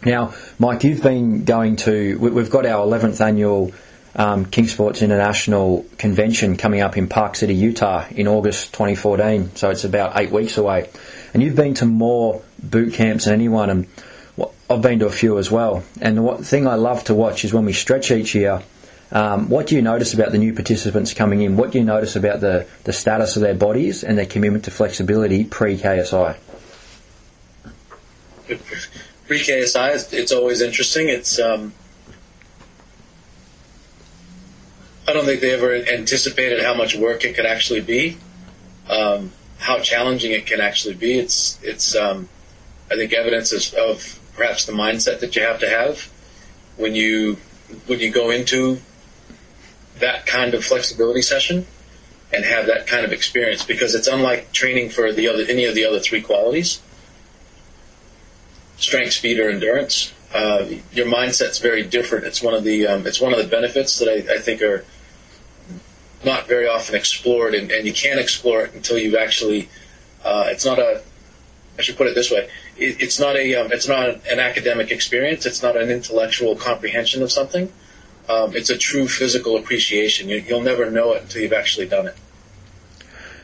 Now, 0.05 0.33
Mike, 0.57 0.85
you've 0.85 1.03
been 1.03 1.43
going 1.43 1.75
to, 1.77 2.17
we've 2.19 2.49
got 2.49 2.65
our 2.65 2.85
11th 2.85 3.19
annual 3.19 3.73
um, 4.15 4.45
King 4.45 4.67
Sports 4.67 5.01
International 5.01 5.85
Convention 5.97 6.55
coming 6.55 6.79
up 6.79 6.95
in 6.95 7.09
Park 7.09 7.35
City, 7.35 7.53
Utah 7.53 8.05
in 8.11 8.27
August 8.27 8.71
2014, 8.73 9.55
so 9.55 9.69
it's 9.69 9.83
about 9.83 10.17
eight 10.17 10.31
weeks 10.31 10.57
away. 10.57 10.89
And 11.33 11.43
you've 11.43 11.55
been 11.55 11.73
to 11.75 11.85
more 11.85 12.41
boot 12.63 12.93
camps 12.93 13.25
than 13.25 13.33
anyone, 13.33 13.69
and 13.69 13.87
I've 14.69 14.81
been 14.81 14.99
to 14.99 15.05
a 15.05 15.11
few 15.11 15.37
as 15.37 15.51
well. 15.51 15.83
And 15.99 16.17
the 16.17 16.37
thing 16.37 16.65
I 16.65 16.75
love 16.75 17.03
to 17.05 17.13
watch 17.13 17.43
is 17.43 17.53
when 17.53 17.65
we 17.65 17.73
stretch 17.73 18.09
each 18.09 18.33
year, 18.33 18.63
um, 19.11 19.49
what 19.49 19.67
do 19.67 19.75
you 19.75 19.81
notice 19.81 20.13
about 20.13 20.31
the 20.31 20.37
new 20.37 20.53
participants 20.53 21.13
coming 21.13 21.41
in? 21.41 21.57
What 21.57 21.71
do 21.71 21.79
you 21.79 21.83
notice 21.83 22.15
about 22.15 22.39
the, 22.39 22.67
the 22.85 22.93
status 22.93 23.35
of 23.35 23.41
their 23.41 23.55
bodies 23.55 24.03
and 24.03 24.17
their 24.17 24.25
commitment 24.25 24.63
to 24.65 24.71
flexibility 24.71 25.43
pre 25.43 25.77
KSI? 25.77 26.37
Pre 29.29 29.37
KSI, 29.37 30.11
it's 30.11 30.31
always 30.31 30.59
interesting. 30.63 31.07
It's 31.07 31.37
um, 31.39 31.71
I 35.07 35.13
don't 35.13 35.23
think 35.23 35.39
they 35.39 35.51
ever 35.51 35.71
anticipated 35.75 36.63
how 36.63 36.73
much 36.73 36.95
work 36.95 37.23
it 37.23 37.35
could 37.35 37.45
actually 37.45 37.81
be, 37.81 38.17
um, 38.89 39.31
how 39.59 39.81
challenging 39.81 40.31
it 40.31 40.47
can 40.47 40.59
actually 40.61 40.95
be. 40.95 41.19
It's 41.19 41.59
it's 41.61 41.95
um, 41.95 42.27
I 42.89 42.95
think 42.95 43.13
evidence 43.13 43.53
of, 43.53 43.71
of 43.75 44.19
perhaps 44.33 44.65
the 44.65 44.71
mindset 44.73 45.19
that 45.19 45.35
you 45.35 45.43
have 45.43 45.59
to 45.59 45.69
have 45.69 46.09
when 46.75 46.95
you 46.95 47.37
when 47.85 47.99
you 47.99 48.09
go 48.09 48.31
into 48.31 48.81
that 49.99 50.25
kind 50.25 50.55
of 50.55 50.65
flexibility 50.65 51.21
session 51.21 51.67
and 52.33 52.43
have 52.43 52.65
that 52.65 52.87
kind 52.87 53.05
of 53.05 53.13
experience 53.13 53.63
because 53.63 53.93
it's 53.93 54.07
unlike 54.07 54.51
training 54.53 54.89
for 54.89 55.13
the 55.13 55.27
other 55.27 55.43
any 55.47 55.65
of 55.65 55.75
the 55.75 55.85
other 55.85 55.99
three 55.99 56.23
qualities 56.23 56.81
strength 58.79 59.13
speed 59.13 59.39
or 59.39 59.49
endurance 59.49 60.13
uh, 60.33 60.65
your 60.91 61.07
mindset's 61.07 61.59
very 61.59 61.83
different 61.83 62.25
it's 62.25 62.41
one 62.41 62.53
of 62.53 62.63
the 62.63 62.87
um, 62.87 63.07
it's 63.07 63.19
one 63.19 63.33
of 63.33 63.39
the 63.39 63.47
benefits 63.47 63.99
that 63.99 64.09
I, 64.09 64.35
I, 64.35 64.39
think 64.39 64.61
are 64.61 64.85
not 66.23 66.47
very 66.47 66.67
often 66.67 66.95
explored 66.95 67.55
and, 67.55 67.71
and, 67.71 67.87
you 67.87 67.93
can't 67.93 68.19
explore 68.19 68.61
it 68.61 68.73
until 68.73 68.97
you've 68.97 69.15
actually 69.15 69.69
uh, 70.23 70.45
it's 70.47 70.65
not 70.65 70.79
a 70.79 71.01
I 71.77 71.81
should 71.81 71.97
put 71.97 72.07
it 72.07 72.15
this 72.15 72.29
way 72.29 72.49
it, 72.77 73.01
it's 73.01 73.19
not 73.19 73.35
a 73.35 73.55
um, 73.55 73.71
it's 73.71 73.87
not 73.87 74.07
an 74.27 74.39
academic 74.39 74.91
experience 74.91 75.45
it's 75.45 75.63
not 75.63 75.75
an 75.75 75.89
intellectual 75.89 76.55
comprehension 76.55 77.23
of 77.23 77.31
something 77.31 77.71
um, 78.29 78.55
it's 78.55 78.69
a 78.69 78.77
true 78.77 79.07
physical 79.07 79.57
appreciation. 79.57 80.29
You, 80.29 80.43
will 80.47 80.61
never 80.61 80.89
know 80.91 81.13
it 81.13 81.23
until 81.23 81.41
you've 81.41 81.53
actually 81.53 81.87
done 81.87 82.07
it. 82.07 82.15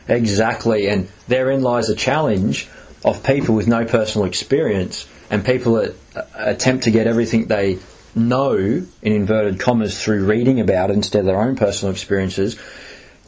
Exactly, 0.08 0.86
and 0.86 1.08
therein 1.26 1.62
lies 1.62 1.88
a 1.88 1.96
challenge 1.96 2.68
of 3.04 3.22
people 3.22 3.54
with 3.54 3.66
no 3.66 3.84
personal 3.84 4.26
experience 4.26 5.06
and 5.30 5.44
people 5.44 5.74
that 5.74 5.94
attempt 6.34 6.84
to 6.84 6.90
get 6.90 7.06
everything 7.06 7.46
they 7.46 7.78
know 8.14 8.56
in 8.56 8.86
inverted 9.02 9.60
commas 9.60 10.02
through 10.02 10.24
reading 10.24 10.60
about 10.60 10.90
it 10.90 10.94
instead 10.94 11.20
of 11.20 11.26
their 11.26 11.40
own 11.40 11.54
personal 11.54 11.92
experiences 11.92 12.58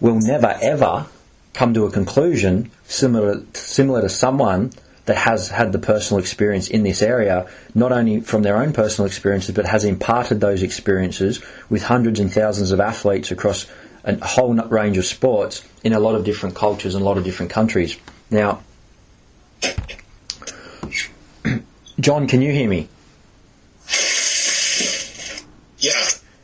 will 0.01 0.19
never 0.19 0.57
ever 0.63 1.07
come 1.53 1.75
to 1.75 1.85
a 1.85 1.91
conclusion 1.91 2.71
similar 2.85 3.43
similar 3.53 4.01
to 4.01 4.09
someone 4.09 4.71
that 5.09 5.17
has 5.17 5.49
had 5.49 5.73
the 5.73 5.79
personal 5.79 6.21
experience 6.21 6.69
in 6.69 6.83
this 6.83 7.01
area, 7.01 7.49
not 7.75 7.93
only 7.93 8.21
from 8.21 8.43
their 8.43 8.59
own 8.59 8.75
personal 8.75 9.07
experiences, 9.07 9.55
but 9.55 9.65
has 9.65 9.83
imparted 9.83 10.39
those 10.39 10.63
experiences 10.63 11.43
with 11.71 11.83
hundreds 11.83 12.21
and 12.21 12.31
thousands 12.31 12.73
of 12.73 12.79
athletes 12.79 13.31
across 13.31 13.67
a 14.05 14.27
whole 14.27 14.55
range 14.55 14.99
of 14.99 15.07
sports 15.07 15.67
in 15.83 15.95
a 15.95 15.99
lot 15.99 16.15
of 16.15 16.25
different 16.25 16.55
cultures 16.55 16.95
and 16.95 17.01
a 17.01 17.05
lot 17.07 17.17
of 17.17 17.25
different 17.25 17.51
countries. 17.51 17.97
Now, 18.31 18.63
John, 22.01 22.27
can 22.27 22.43
you 22.43 22.53
hear 22.53 22.69
me? 22.69 22.89
Yeah. 25.79 25.93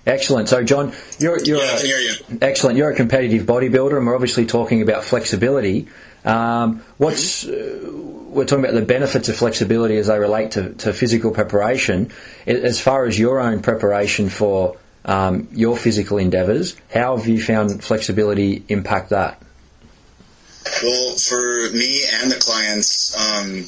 Excellent. 0.07 0.48
So, 0.48 0.62
John, 0.62 0.92
you're, 1.18 1.42
you're 1.44 1.59
yeah, 1.59 1.79
hear 1.79 1.98
you. 1.98 2.12
excellent. 2.42 2.77
You're 2.77 2.90
a 2.90 2.94
competitive 2.94 3.46
bodybuilder, 3.46 3.96
and 3.96 4.07
we're 4.07 4.14
obviously 4.14 4.46
talking 4.46 4.83
about 4.83 5.05
flexibility. 5.05 5.88
Um, 6.24 6.83
what's 6.98 7.46
uh, 7.46 7.90
we're 8.35 8.44
talking 8.44 8.64
about 8.64 8.74
the 8.74 8.85
benefits 8.85 9.29
of 9.29 9.37
flexibility 9.37 9.96
as 9.96 10.09
they 10.09 10.18
relate 10.18 10.53
to, 10.53 10.72
to 10.74 10.92
physical 10.92 11.31
preparation. 11.31 12.11
As 12.46 12.81
far 12.81 13.05
as 13.07 13.18
your 13.18 13.40
own 13.40 13.62
preparation 13.62 14.29
for 14.29 14.77
um, 15.05 15.48
your 15.53 15.77
physical 15.77 16.18
endeavours, 16.18 16.77
how 16.92 17.16
have 17.16 17.27
you 17.27 17.40
found 17.40 17.83
flexibility 17.83 18.64
impact 18.68 19.11
that? 19.11 19.40
Well, 20.83 21.16
for 21.16 21.70
me 21.70 22.05
and 22.20 22.31
the 22.31 22.37
clients, 22.40 23.14
um, 23.16 23.64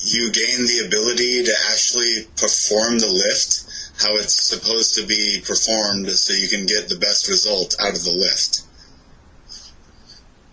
you 0.00 0.32
gain 0.32 0.66
the 0.66 0.84
ability 0.86 1.44
to 1.44 1.52
actually 1.70 2.26
perform 2.36 2.98
the 2.98 3.08
lift 3.08 3.64
how 4.00 4.16
it's 4.16 4.34
supposed 4.34 4.96
to 4.96 5.06
be 5.06 5.40
performed 5.46 6.10
so 6.10 6.32
you 6.32 6.48
can 6.48 6.66
get 6.66 6.88
the 6.88 6.96
best 6.96 7.28
result 7.28 7.76
out 7.80 7.94
of 7.94 8.04
the 8.04 8.10
lift. 8.10 8.62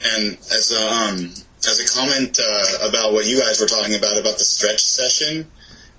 And 0.03 0.37
as 0.37 0.71
a, 0.71 0.83
um, 0.83 1.33
as 1.67 1.79
a 1.79 1.99
comment 1.99 2.39
uh, 2.39 2.87
about 2.87 3.13
what 3.13 3.25
you 3.25 3.39
guys 3.39 3.59
were 3.59 3.67
talking 3.67 3.95
about 3.95 4.17
about 4.19 4.37
the 4.37 4.45
stretch 4.45 4.81
session, 4.81 5.49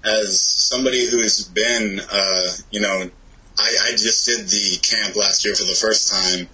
as 0.05 0.40
somebody 0.40 1.09
who's 1.09 1.49
been, 1.49 2.01
uh, 2.01 2.49
you 2.71 2.81
know, 2.81 3.11
I, 3.59 3.77
I 3.87 3.90
just 3.92 4.27
did 4.27 4.47
the 4.49 4.79
camp 4.83 5.16
last 5.16 5.45
year 5.45 5.55
for 5.55 5.64
the 5.64 5.79
first 5.79 6.11
time, 6.11 6.49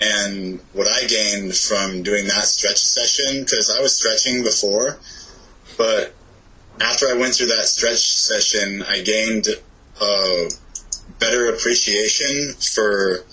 and 0.00 0.60
what 0.72 0.86
I 0.86 1.06
gained 1.06 1.54
from 1.54 2.02
doing 2.02 2.26
that 2.26 2.44
stretch 2.44 2.78
session, 2.78 3.42
because 3.42 3.74
I 3.76 3.82
was 3.82 3.96
stretching 3.96 4.42
before, 4.42 4.98
but 5.76 6.14
after 6.80 7.06
I 7.08 7.14
went 7.14 7.34
through 7.34 7.48
that 7.48 7.66
stretch 7.66 8.12
session, 8.12 8.82
I 8.82 9.02
gained 9.02 9.46
a 10.00 10.48
better 11.18 11.48
appreciation 11.48 12.54
for 12.54 13.24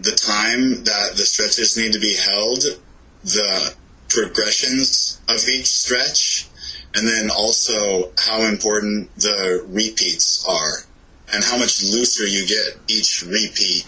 the 0.00 0.12
time 0.12 0.84
that 0.84 1.16
the 1.16 1.24
stretches 1.24 1.76
need 1.76 1.92
to 1.94 1.98
be 1.98 2.14
held, 2.14 2.62
the 3.24 3.74
progressions 4.08 5.20
of 5.28 5.40
each 5.48 5.66
stretch, 5.66 6.46
and 6.94 7.06
then 7.06 7.30
also 7.30 8.12
how 8.16 8.42
important 8.42 9.14
the 9.16 9.64
repeats 9.68 10.46
are 10.48 10.84
and 11.32 11.44
how 11.44 11.58
much 11.58 11.82
looser 11.82 12.26
you 12.26 12.46
get 12.46 12.80
each 12.88 13.22
repeat 13.22 13.84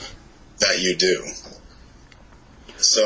that 0.59 0.81
you 0.81 0.96
do. 0.96 1.25
So, 2.83 3.03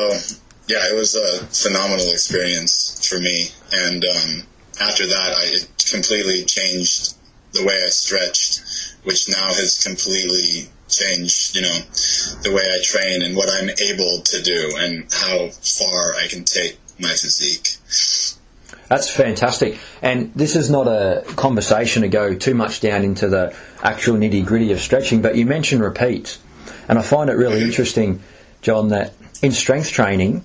yeah, 0.67 0.89
it 0.89 0.95
was 0.95 1.15
a 1.15 1.45
phenomenal 1.47 2.09
experience 2.11 3.07
for 3.07 3.19
me. 3.19 3.49
And 3.73 4.03
um, 4.05 4.43
after 4.81 5.05
that, 5.05 5.33
I, 5.37 5.43
it 5.45 5.85
completely 5.91 6.43
changed 6.45 7.15
the 7.53 7.63
way 7.65 7.75
I 7.75 7.89
stretched, 7.89 8.61
which 9.03 9.29
now 9.29 9.47
has 9.47 9.83
completely 9.83 10.69
changed, 10.89 11.55
you 11.55 11.61
know, 11.61 11.77
the 12.43 12.51
way 12.53 12.63
I 12.63 12.79
train 12.83 13.23
and 13.23 13.35
what 13.35 13.49
I'm 13.49 13.69
able 13.69 14.21
to 14.21 14.41
do 14.41 14.75
and 14.77 15.05
how 15.11 15.49
far 15.49 16.15
I 16.15 16.27
can 16.29 16.43
take 16.43 16.77
my 16.99 17.09
physique. 17.09 17.77
That's 18.87 19.09
fantastic. 19.09 19.79
And 20.01 20.31
this 20.35 20.55
is 20.55 20.69
not 20.69 20.87
a 20.87 21.23
conversation 21.35 22.03
to 22.03 22.07
go 22.07 22.35
too 22.35 22.53
much 22.53 22.81
down 22.81 23.03
into 23.03 23.27
the 23.27 23.55
actual 23.81 24.15
nitty 24.17 24.45
gritty 24.45 24.71
of 24.71 24.79
stretching, 24.79 25.21
but 25.21 25.35
you 25.35 25.45
mentioned 25.45 25.81
repeats. 25.81 26.39
And 26.87 26.99
I 26.99 27.01
find 27.01 27.29
it 27.29 27.33
really 27.33 27.61
interesting, 27.63 28.21
John, 28.61 28.89
that 28.89 29.13
in 29.45 29.51
strength 29.51 29.91
training, 29.91 30.43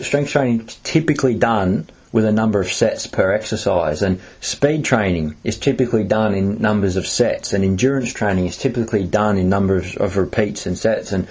strength 0.00 0.30
training 0.30 0.66
is 0.66 0.76
typically 0.76 1.34
done 1.34 1.86
with 2.12 2.24
a 2.24 2.32
number 2.32 2.58
of 2.62 2.72
sets 2.72 3.06
per 3.06 3.30
exercise, 3.32 4.00
and 4.00 4.18
speed 4.40 4.82
training 4.82 5.36
is 5.44 5.58
typically 5.58 6.02
done 6.02 6.34
in 6.34 6.58
numbers 6.58 6.96
of 6.96 7.06
sets, 7.06 7.52
and 7.52 7.62
endurance 7.62 8.10
training 8.10 8.46
is 8.46 8.56
typically 8.56 9.04
done 9.04 9.36
in 9.36 9.50
numbers 9.50 9.94
of 9.96 10.16
repeats 10.16 10.64
and 10.64 10.78
sets, 10.78 11.12
and 11.12 11.28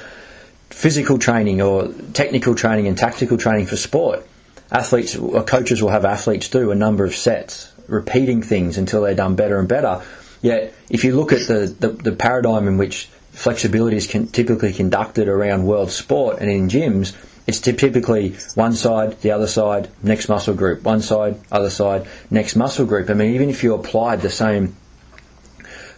physical 0.70 1.18
training 1.18 1.60
or 1.60 1.88
technical 2.14 2.54
training 2.54 2.86
and 2.88 2.96
tactical 2.96 3.38
training 3.38 3.66
for 3.66 3.78
sport. 3.78 4.24
Athletes 4.72 5.16
or 5.16 5.42
coaches 5.44 5.82
will 5.82 5.90
have 5.90 6.06
athletes 6.06 6.50
do 6.50 6.70
a 6.70 6.76
number 6.76 7.04
of 7.04 7.16
sets, 7.16 7.74
repeating 7.88 8.44
things 8.44 8.78
until 8.78 9.02
they're 9.02 9.16
done 9.16 9.36
better 9.36 9.58
and 9.58 9.68
better. 9.68 10.04
Yet, 10.44 10.72
if 10.88 11.04
you 11.04 11.16
look 11.16 11.34
at 11.34 11.48
the, 11.48 11.76
the, 11.80 11.88
the 11.88 12.12
paradigm 12.12 12.68
in 12.68 12.78
which 12.78 13.10
flexibility 13.38 13.96
is 13.96 14.08
con- 14.12 14.28
typically 14.28 14.74
conducted 14.74 15.28
around 15.28 15.64
world 15.64 15.92
sport 15.92 16.40
and 16.40 16.50
in 16.50 16.68
gyms, 16.68 17.16
it's 17.46 17.62
typically 17.62 18.36
one 18.56 18.74
side, 18.74 19.22
the 19.22 19.30
other 19.32 19.46
side, 19.46 19.90
next 20.02 20.28
muscle 20.28 20.56
group, 20.56 20.82
one 20.84 21.02
side, 21.02 21.40
other 21.52 21.70
side, 21.70 22.08
next 22.32 22.56
muscle 22.56 22.86
group. 22.86 23.10
I 23.10 23.14
mean, 23.14 23.36
even 23.36 23.50
if 23.50 23.64
you 23.64 23.76
applied 23.76 24.22
the 24.22 24.32
same 24.32 24.76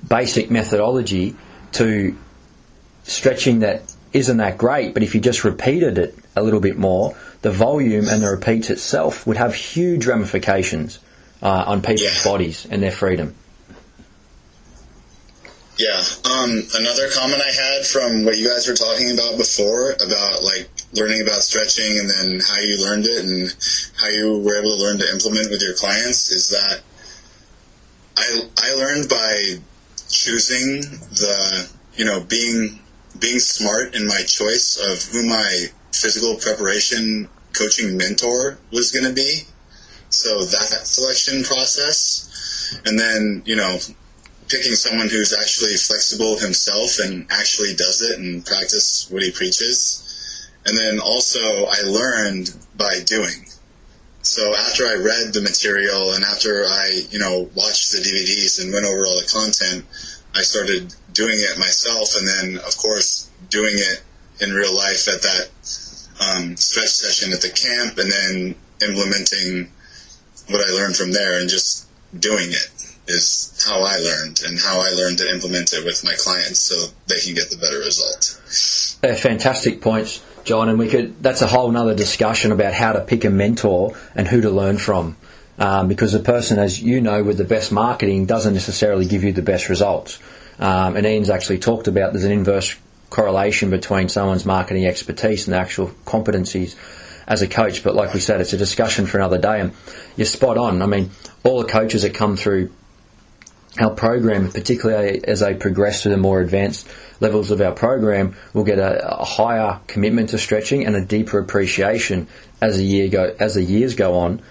basic 0.07 0.51
methodology 0.51 1.35
to 1.73 2.15
stretching 3.03 3.59
that 3.59 3.83
isn't 4.11 4.37
that 4.37 4.57
great, 4.57 4.93
but 4.93 5.01
if 5.01 5.15
you 5.15 5.21
just 5.21 5.43
repeated 5.45 5.97
it 5.97 6.15
a 6.35 6.43
little 6.43 6.59
bit 6.59 6.77
more, 6.77 7.15
the 7.41 7.51
volume 7.51 8.09
and 8.09 8.21
the 8.21 8.29
repeats 8.29 8.69
itself 8.69 9.25
would 9.25 9.37
have 9.37 9.55
huge 9.55 10.05
ramifications 10.05 10.99
uh, 11.41 11.63
on 11.67 11.81
people's 11.81 12.03
Yeah. 12.03 12.31
bodies 12.31 12.67
and 12.69 12.83
their 12.83 12.91
freedom. 12.91 13.33
Yeah. 15.79 16.03
Um, 16.25 16.61
another 16.75 17.07
comment 17.09 17.41
I 17.41 17.51
had 17.55 17.85
from 17.85 18.25
what 18.25 18.37
you 18.37 18.49
guys 18.49 18.67
were 18.67 18.75
talking 18.75 19.11
about 19.11 19.37
before 19.37 19.93
about 19.93 20.43
like 20.43 20.69
learning 20.91 21.21
about 21.21 21.39
stretching 21.39 21.97
and 21.97 22.09
then 22.09 22.39
how 22.41 22.59
you 22.59 22.83
learned 22.83 23.05
it 23.05 23.23
and 23.23 23.55
how 23.97 24.09
you 24.09 24.39
were 24.39 24.59
able 24.59 24.75
to 24.75 24.83
learn 24.83 24.99
to 24.99 25.09
implement 25.09 25.49
with 25.49 25.61
your 25.61 25.73
clients 25.75 26.31
is 26.31 26.49
that 26.49 26.81
I 28.17 28.41
I 28.61 28.73
learned 28.73 29.07
by 29.07 29.63
choosing 30.09 30.81
the 31.15 31.69
you 31.95 32.03
know 32.03 32.19
being 32.27 32.79
being 33.17 33.39
smart 33.39 33.95
in 33.95 34.05
my 34.05 34.21
choice 34.27 34.75
of 34.75 35.01
who 35.13 35.29
my 35.29 35.67
physical 35.93 36.35
preparation 36.35 37.29
coaching 37.53 37.95
mentor 37.95 38.57
was 38.73 38.91
going 38.91 39.07
to 39.07 39.13
be. 39.13 39.43
So 40.09 40.43
that 40.43 40.81
selection 40.83 41.43
process, 41.43 42.77
and 42.85 42.99
then 42.99 43.43
you 43.45 43.55
know 43.55 43.79
picking 44.49 44.73
someone 44.73 45.07
who's 45.07 45.33
actually 45.33 45.77
flexible 45.77 46.37
himself 46.39 46.97
and 46.99 47.27
actually 47.29 47.75
does 47.75 48.01
it 48.01 48.19
and 48.19 48.45
practice 48.45 49.07
what 49.09 49.21
he 49.21 49.31
preaches. 49.31 50.49
And 50.65 50.77
then 50.77 50.99
also 50.99 51.65
I 51.65 51.81
learned 51.85 52.49
by 52.75 52.99
doing. 53.05 53.45
So 54.21 54.53
after 54.55 54.85
I 54.85 54.95
read 54.95 55.33
the 55.33 55.41
material 55.41 56.13
and 56.13 56.23
after 56.23 56.65
I, 56.65 57.03
you 57.11 57.19
know, 57.19 57.49
watched 57.55 57.91
the 57.91 57.99
DVDs 57.99 58.61
and 58.61 58.73
went 58.73 58.85
over 58.85 59.05
all 59.05 59.21
the 59.21 59.29
content, 59.31 59.85
I 60.35 60.41
started 60.41 60.93
doing 61.13 61.37
it 61.37 61.57
myself 61.57 62.15
and 62.17 62.27
then 62.27 62.63
of 62.65 62.75
course 62.77 63.29
doing 63.49 63.73
it 63.75 64.01
in 64.41 64.53
real 64.53 64.75
life 64.75 65.07
at 65.07 65.21
that 65.21 65.49
um, 66.19 66.57
stretch 66.57 66.89
session 66.89 67.33
at 67.33 67.41
the 67.41 67.49
camp 67.49 67.97
and 67.97 68.11
then 68.11 68.55
implementing 68.81 69.71
what 70.49 70.65
I 70.65 70.71
learned 70.71 70.95
from 70.95 71.11
there 71.11 71.39
and 71.39 71.49
just 71.49 71.87
doing 72.17 72.49
it 72.49 72.78
is 73.09 73.63
how 73.67 73.81
I 73.81 73.97
learned 73.97 74.41
and 74.45 74.59
how 74.59 74.79
I 74.79 74.89
learned 74.89 75.17
to 75.19 75.29
implement 75.29 75.73
it 75.73 75.85
with 75.85 76.03
my 76.03 76.13
clients 76.17 76.59
so 76.59 76.75
they 77.07 77.19
can 77.19 77.33
get 77.35 77.49
the 77.49 77.57
better 77.57 77.79
result. 77.79 78.39
They're 79.01 79.15
fantastic 79.15 79.81
points, 79.81 80.23
John, 80.43 80.69
and 80.69 80.77
we 80.77 80.89
could. 80.89 81.21
That's 81.21 81.41
a 81.41 81.47
whole 81.47 81.75
other 81.75 81.95
discussion 81.95 82.51
about 82.51 82.73
how 82.73 82.93
to 82.93 83.01
pick 83.01 83.25
a 83.25 83.29
mentor 83.29 83.95
and 84.15 84.27
who 84.27 84.41
to 84.41 84.49
learn 84.49 84.77
from. 84.77 85.17
Um, 85.57 85.89
because 85.89 86.13
the 86.13 86.19
person, 86.19 86.57
as 86.57 86.81
you 86.81 87.01
know, 87.01 87.21
with 87.21 87.37
the 87.37 87.43
best 87.43 87.71
marketing 87.71 88.25
doesn't 88.25 88.53
necessarily 88.53 89.05
give 89.05 89.25
you 89.25 89.33
the 89.33 89.41
best 89.41 89.67
results. 89.67 90.19
Um, 90.57 90.95
and 90.95 91.05
Ian's 91.05 91.29
actually 91.29 91.59
talked 91.59 91.87
about 91.87 92.13
there's 92.13 92.23
an 92.23 92.31
inverse 92.31 92.75
correlation 93.09 93.69
between 93.69 94.07
someone's 94.07 94.45
marketing 94.45 94.85
expertise 94.85 95.47
and 95.47 95.53
their 95.53 95.61
actual 95.61 95.87
competencies 96.05 96.75
as 97.27 97.41
a 97.41 97.47
coach. 97.47 97.83
But 97.83 97.95
like 97.95 98.13
we 98.13 98.19
said, 98.19 98.39
it's 98.39 98.53
a 98.53 98.57
discussion 98.57 99.05
for 99.05 99.17
another 99.17 99.37
day. 99.37 99.59
And 99.59 99.73
you're 100.15 100.25
spot 100.25 100.57
on. 100.57 100.81
I 100.81 100.85
mean, 100.85 101.11
all 101.43 101.61
the 101.61 101.67
coaches 101.67 102.03
that 102.03 102.13
come 102.13 102.37
through 102.37 102.71
our 103.77 103.91
program, 103.91 104.51
particularly 104.51 105.23
as 105.25 105.41
they 105.41 105.53
progress 105.53 106.03
to 106.03 106.09
the 106.09 106.17
more 106.17 106.41
advanced 106.41 106.87
levels 107.19 107.51
of 107.51 107.61
our 107.61 107.71
program, 107.71 108.35
will 108.53 108.63
get 108.63 108.79
a, 108.79 109.19
a 109.19 109.25
higher 109.25 109.79
commitment 109.87 110.29
to 110.29 110.37
stretching 110.37 110.85
and 110.85 110.95
a 110.95 111.05
deeper 111.05 111.37
appreciation 111.37 112.27
as 112.61 112.77
the 112.77 112.83
year 112.83 113.07
go 113.09 113.35
as 113.39 113.53
the 113.53 113.63
years 113.63 113.95
go 113.95 114.17
on, 114.17 114.41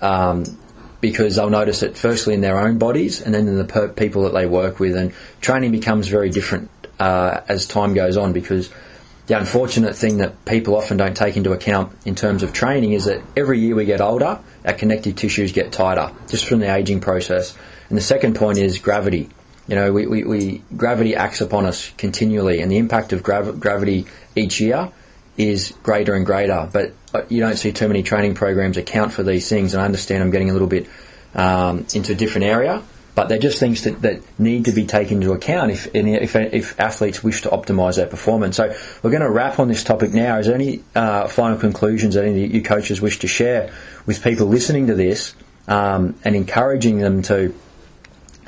um, 0.00 0.44
because 1.00 1.36
they'll 1.36 1.50
notice 1.50 1.82
it 1.82 1.96
firstly 1.96 2.34
in 2.34 2.40
their 2.40 2.58
own 2.58 2.78
bodies 2.78 3.20
and 3.20 3.34
then 3.34 3.48
in 3.48 3.56
the 3.56 3.64
per- 3.64 3.88
people 3.88 4.22
that 4.22 4.32
they 4.32 4.46
work 4.46 4.78
with, 4.78 4.94
and 4.96 5.12
training 5.40 5.72
becomes 5.72 6.08
very 6.08 6.30
different 6.30 6.70
uh, 6.98 7.40
as 7.48 7.66
time 7.66 7.94
goes 7.94 8.16
on 8.16 8.32
because. 8.32 8.70
The 9.26 9.38
unfortunate 9.38 9.94
thing 9.94 10.16
that 10.16 10.44
people 10.44 10.74
often 10.74 10.96
don't 10.96 11.16
take 11.16 11.36
into 11.36 11.52
account 11.52 11.96
in 12.04 12.16
terms 12.16 12.42
of 12.42 12.52
training 12.52 12.94
is 12.94 13.04
that 13.04 13.22
every 13.36 13.60
year 13.60 13.76
we 13.76 13.84
get 13.84 14.00
older, 14.00 14.40
our 14.64 14.72
connective 14.72 15.14
tissues 15.14 15.52
get 15.52 15.70
tighter 15.70 16.12
just 16.26 16.46
from 16.46 16.58
the 16.58 16.74
aging 16.74 16.98
process. 16.98 17.56
And 17.90 17.98
the 17.98 18.02
second 18.02 18.36
point 18.36 18.56
is 18.56 18.78
gravity. 18.78 19.28
You 19.68 19.74
know, 19.76 19.92
we, 19.92 20.06
we, 20.06 20.24
we 20.24 20.62
gravity 20.76 21.14
acts 21.14 21.40
upon 21.40 21.66
us 21.66 21.90
continually, 21.98 22.60
and 22.60 22.70
the 22.70 22.78
impact 22.78 23.12
of 23.12 23.22
grav- 23.22 23.60
gravity 23.60 24.06
each 24.34 24.60
year 24.60 24.90
is 25.36 25.74
greater 25.82 26.14
and 26.14 26.24
greater. 26.24 26.68
But 26.72 26.92
uh, 27.14 27.22
you 27.28 27.40
don't 27.40 27.56
see 27.56 27.72
too 27.72 27.88
many 27.88 28.02
training 28.02 28.34
programs 28.34 28.76
account 28.76 29.12
for 29.12 29.22
these 29.22 29.48
things. 29.48 29.74
And 29.74 29.82
I 29.82 29.84
understand 29.84 30.22
I'm 30.22 30.30
getting 30.30 30.50
a 30.50 30.52
little 30.52 30.68
bit 30.68 30.88
um, 31.34 31.86
into 31.94 32.12
a 32.12 32.14
different 32.14 32.46
area, 32.46 32.82
but 33.14 33.28
they're 33.28 33.38
just 33.38 33.58
things 33.58 33.82
that, 33.82 34.02
that 34.02 34.22
need 34.38 34.64
to 34.64 34.72
be 34.72 34.86
taken 34.86 35.22
into 35.22 35.32
account 35.32 35.70
if, 35.70 35.94
if 35.94 36.36
if 36.36 36.80
athletes 36.80 37.22
wish 37.22 37.42
to 37.42 37.48
optimise 37.50 37.96
their 37.96 38.06
performance. 38.06 38.56
So 38.56 38.74
we're 39.02 39.10
going 39.10 39.22
to 39.22 39.30
wrap 39.30 39.58
on 39.58 39.68
this 39.68 39.84
topic 39.84 40.12
now. 40.12 40.38
Is 40.38 40.46
there 40.46 40.54
any 40.54 40.82
uh, 40.94 41.28
final 41.28 41.58
conclusions 41.58 42.14
that 42.14 42.24
any 42.24 42.44
of 42.44 42.54
you 42.54 42.62
coaches 42.62 43.00
wish 43.00 43.18
to 43.20 43.28
share 43.28 43.72
with 44.06 44.22
people 44.22 44.46
listening 44.46 44.88
to 44.88 44.94
this 44.94 45.34
um, 45.68 46.16
and 46.24 46.34
encouraging 46.34 46.98
them 46.98 47.22
to 47.22 47.54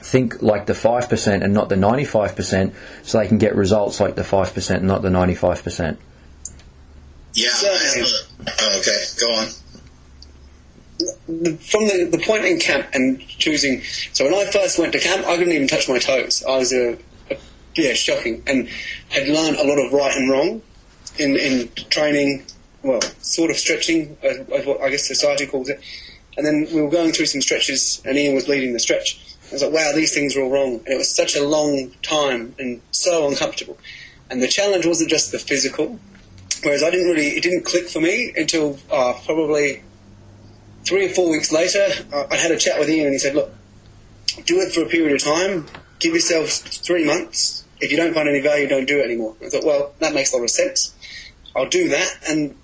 think 0.03 0.43
like 0.43 0.67
the 0.67 0.73
5% 0.73 1.45
and 1.45 1.55
not 1.55 1.69
the 1.69 1.75
95% 1.77 2.75
so 3.03 3.19
they 3.19 3.29
can 3.29 3.38
get 3.38 3.55
results 3.55 4.01
like 4.01 4.15
the 4.15 4.23
5% 4.23 4.77
and 4.77 4.87
not 4.87 5.03
the 5.03 5.09
95%? 5.09 5.97
Yeah. 7.35 7.49
I 7.62 7.67
have 7.97 8.07
oh, 8.61 8.79
okay, 8.81 9.05
go 9.21 9.35
on. 9.35 9.47
from 11.57 11.87
the, 11.87 12.09
the 12.11 12.23
point 12.25 12.45
in 12.45 12.59
camp 12.59 12.88
and 12.93 13.21
choosing. 13.21 13.83
So 14.12 14.25
when 14.25 14.35
I 14.35 14.51
first 14.51 14.79
went 14.79 14.93
to 14.93 15.01
camp, 15.01 15.27
I 15.27 15.37
couldn't 15.37 15.53
even 15.53 15.69
touch 15.69 15.88
my 15.88 15.99
toes. 15.99 16.45
I 16.47 16.59
was 16.59 16.73
a, 16.73 16.99
a 17.31 17.38
yeah, 17.75 17.95
shocking, 17.95 18.43
and 18.47 18.69
had 19.09 19.29
learned 19.29 19.57
a 19.57 19.65
lot 19.65 19.79
of 19.79 19.93
right 19.93 20.15
and 20.15 20.31
wrong 20.31 20.62
in 21.19 21.37
in 21.37 21.71
training. 21.91 22.45
Well, 22.83 23.01
sort 23.21 23.51
of 23.51 23.57
stretching, 23.57 24.17
as, 24.23 24.41
as 24.41 24.67
what 24.67 24.81
I 24.81 24.91
guess 24.91 25.07
society 25.07 25.47
calls 25.47 25.69
it. 25.69 25.81
And 26.37 26.45
then 26.45 26.67
we 26.75 26.83
were 26.83 26.91
going 26.91 27.12
through 27.12 27.27
some 27.27 27.41
stretches, 27.41 28.03
and 28.05 28.19
Ian 28.19 28.35
was 28.35 28.49
leading 28.49 28.73
the 28.73 28.81
stretch. 28.81 29.32
I 29.53 29.55
was 29.55 29.62
like, 29.62 29.73
wow, 29.73 29.93
these 29.95 30.15
things 30.15 30.35
are 30.35 30.43
all 30.43 30.51
wrong. 30.51 30.75
And 30.77 30.88
it 30.88 30.97
was 30.97 31.15
such 31.15 31.37
a 31.37 31.47
long 31.47 31.93
time 32.03 32.55
and 32.59 32.81
so 32.91 33.29
uncomfortable. 33.29 33.79
And 34.31 34.43
the 34.43 34.49
challenge 34.49 34.87
wasn't 34.87 35.11
just 35.11 35.31
the 35.31 35.38
physical, 35.38 36.01
whereas 36.62 36.83
I 36.83 36.91
didn't 36.91 37.07
really, 37.07 37.29
it 37.29 37.43
didn't 37.43 37.67
click 37.67 37.88
for 37.88 38.01
me 38.01 38.33
until 38.35 38.79
uh, 38.91 39.12
probably 39.27 39.83
three 40.85 41.05
or 41.07 41.11
four 41.11 41.31
weeks 41.31 41.53
later, 41.53 41.87
I 42.31 42.37
had 42.37 42.51
a 42.51 42.57
chat 42.57 42.79
with 42.79 42.88
Ian 42.88 43.07
and 43.07 43.15
he 43.15 43.19
said, 43.19 43.35
look, 43.35 43.53
do 44.47 44.59
it 44.61 44.73
for 44.73 44.83
a 44.85 44.88
period 44.88 45.15
of 45.15 45.23
time, 45.23 45.67
give 45.99 46.15
yourself 46.15 46.49
three 46.49 47.05
months. 47.05 47.65
If 47.81 47.91
you 47.91 47.99
don't 47.99 48.15
find 48.15 48.29
any 48.29 48.41
value, 48.41 48.67
don't 48.67 48.87
do 48.87 49.01
it 49.01 49.05
anymore. 49.05 49.37
I 49.45 49.51
thought, 49.51 49.65
well, 49.65 49.93
that 49.99 50.15
makes 50.15 50.33
a 50.33 50.37
lot 50.37 50.45
of 50.45 50.51
sense. 50.51 50.95
I'll 51.55 51.69
do 51.69 51.91
that. 51.91 52.11
And 52.27 52.57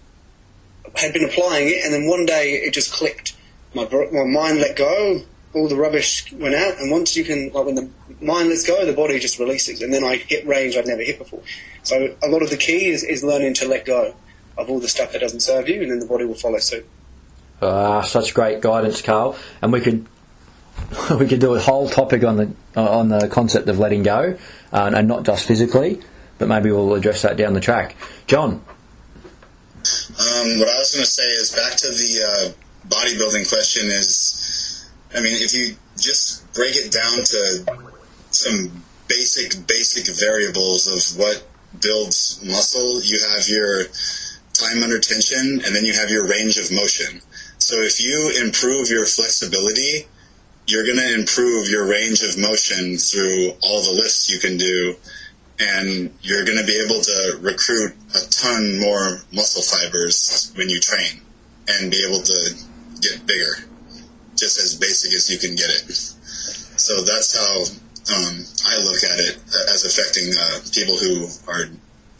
had 0.96 1.12
been 1.12 1.24
applying 1.24 1.68
it, 1.68 1.84
and 1.84 1.92
then 1.92 2.08
one 2.08 2.24
day 2.24 2.52
it 2.54 2.72
just 2.72 2.92
clicked. 2.92 3.36
My, 3.74 3.86
my 4.10 4.24
mind 4.24 4.60
let 4.60 4.74
go, 4.76 5.22
all 5.54 5.68
the 5.68 5.76
rubbish 5.76 6.32
went 6.32 6.54
out, 6.54 6.78
and 6.78 6.90
once 6.90 7.16
you 7.16 7.24
can, 7.24 7.50
like 7.52 7.64
when 7.64 7.74
the 7.74 7.88
mind 8.20 8.48
lets 8.48 8.66
go, 8.66 8.84
the 8.84 8.92
body 8.92 9.18
just 9.18 9.38
releases, 9.38 9.82
and 9.82 9.92
then 9.92 10.04
I 10.04 10.16
hit 10.16 10.46
range 10.46 10.76
I'd 10.76 10.86
never 10.86 11.02
hit 11.02 11.18
before. 11.18 11.42
So 11.82 12.14
a 12.22 12.28
lot 12.28 12.42
of 12.42 12.50
the 12.50 12.56
key 12.56 12.86
is, 12.86 13.02
is 13.02 13.24
learning 13.24 13.54
to 13.54 13.68
let 13.68 13.84
go 13.84 14.14
of 14.56 14.68
all 14.68 14.80
the 14.80 14.88
stuff 14.88 15.12
that 15.12 15.20
doesn't 15.20 15.40
serve 15.40 15.68
you, 15.68 15.82
and 15.82 15.90
then 15.90 16.00
the 16.00 16.06
body 16.06 16.24
will 16.24 16.34
follow 16.34 16.58
suit. 16.58 16.86
Ah, 17.62 18.02
such 18.02 18.34
great 18.34 18.60
guidance, 18.60 19.02
Carl. 19.02 19.36
And 19.62 19.72
we 19.72 19.80
could 19.80 20.06
we 21.18 21.26
could 21.26 21.40
do 21.40 21.54
a 21.54 21.60
whole 21.60 21.88
topic 21.88 22.24
on 22.24 22.36
the 22.36 22.52
on 22.76 23.08
the 23.08 23.28
concept 23.28 23.68
of 23.68 23.78
letting 23.78 24.02
go, 24.02 24.36
uh, 24.72 24.90
and 24.94 25.08
not 25.08 25.24
just 25.24 25.46
physically, 25.46 26.00
but 26.38 26.48
maybe 26.48 26.70
we'll 26.70 26.94
address 26.94 27.22
that 27.22 27.36
down 27.36 27.54
the 27.54 27.60
track. 27.60 27.96
John, 28.26 28.62
Um, 30.18 30.58
what 30.58 30.68
I 30.68 30.78
was 30.78 30.92
going 30.92 31.04
to 31.04 31.10
say 31.10 31.22
is 31.22 31.52
back 31.52 31.76
to 31.78 31.88
the 31.88 32.12
uh, 32.22 32.88
bodybuilding 32.88 33.48
question 33.48 33.86
is, 33.86 34.47
I 35.14 35.20
mean, 35.20 35.36
if 35.40 35.54
you 35.54 35.76
just 35.96 36.52
break 36.54 36.76
it 36.76 36.92
down 36.92 37.24
to 37.24 37.92
some 38.30 38.82
basic, 39.08 39.66
basic 39.66 40.14
variables 40.16 40.86
of 40.86 41.18
what 41.18 41.46
builds 41.80 42.44
muscle, 42.44 43.02
you 43.02 43.18
have 43.34 43.48
your 43.48 43.84
time 44.52 44.82
under 44.82 44.98
tension, 44.98 45.62
and 45.64 45.74
then 45.74 45.84
you 45.84 45.94
have 45.94 46.10
your 46.10 46.26
range 46.26 46.58
of 46.58 46.70
motion. 46.72 47.20
So 47.58 47.76
if 47.76 48.00
you 48.02 48.32
improve 48.44 48.90
your 48.90 49.06
flexibility, 49.06 50.06
you're 50.66 50.84
going 50.84 50.98
to 50.98 51.14
improve 51.14 51.68
your 51.68 51.86
range 51.86 52.22
of 52.22 52.38
motion 52.38 52.98
through 52.98 53.52
all 53.62 53.82
the 53.82 53.92
lifts 53.92 54.30
you 54.30 54.38
can 54.38 54.58
do, 54.58 54.96
and 55.58 56.12
you're 56.22 56.44
going 56.44 56.58
to 56.58 56.66
be 56.66 56.80
able 56.84 57.00
to 57.00 57.38
recruit 57.40 57.94
a 58.14 58.28
ton 58.30 58.78
more 58.78 59.20
muscle 59.32 59.62
fibers 59.62 60.52
when 60.54 60.68
you 60.68 60.78
train 60.80 61.22
and 61.68 61.90
be 61.90 62.04
able 62.06 62.22
to 62.22 62.54
get 63.00 63.26
bigger, 63.26 63.67
just 64.38 64.58
as 64.58 64.76
basic 64.76 65.12
as 65.12 65.28
you 65.30 65.38
can 65.38 65.56
get 65.56 65.68
it. 65.68 65.90
So 65.92 67.02
that's 67.02 67.36
how 67.36 67.66
um, 68.14 68.44
I 68.66 68.78
look 68.82 69.02
at 69.04 69.18
it 69.18 69.38
as 69.74 69.84
affecting 69.84 70.32
uh, 70.32 70.60
people 70.72 70.96
who 70.96 71.26
are 71.50 71.64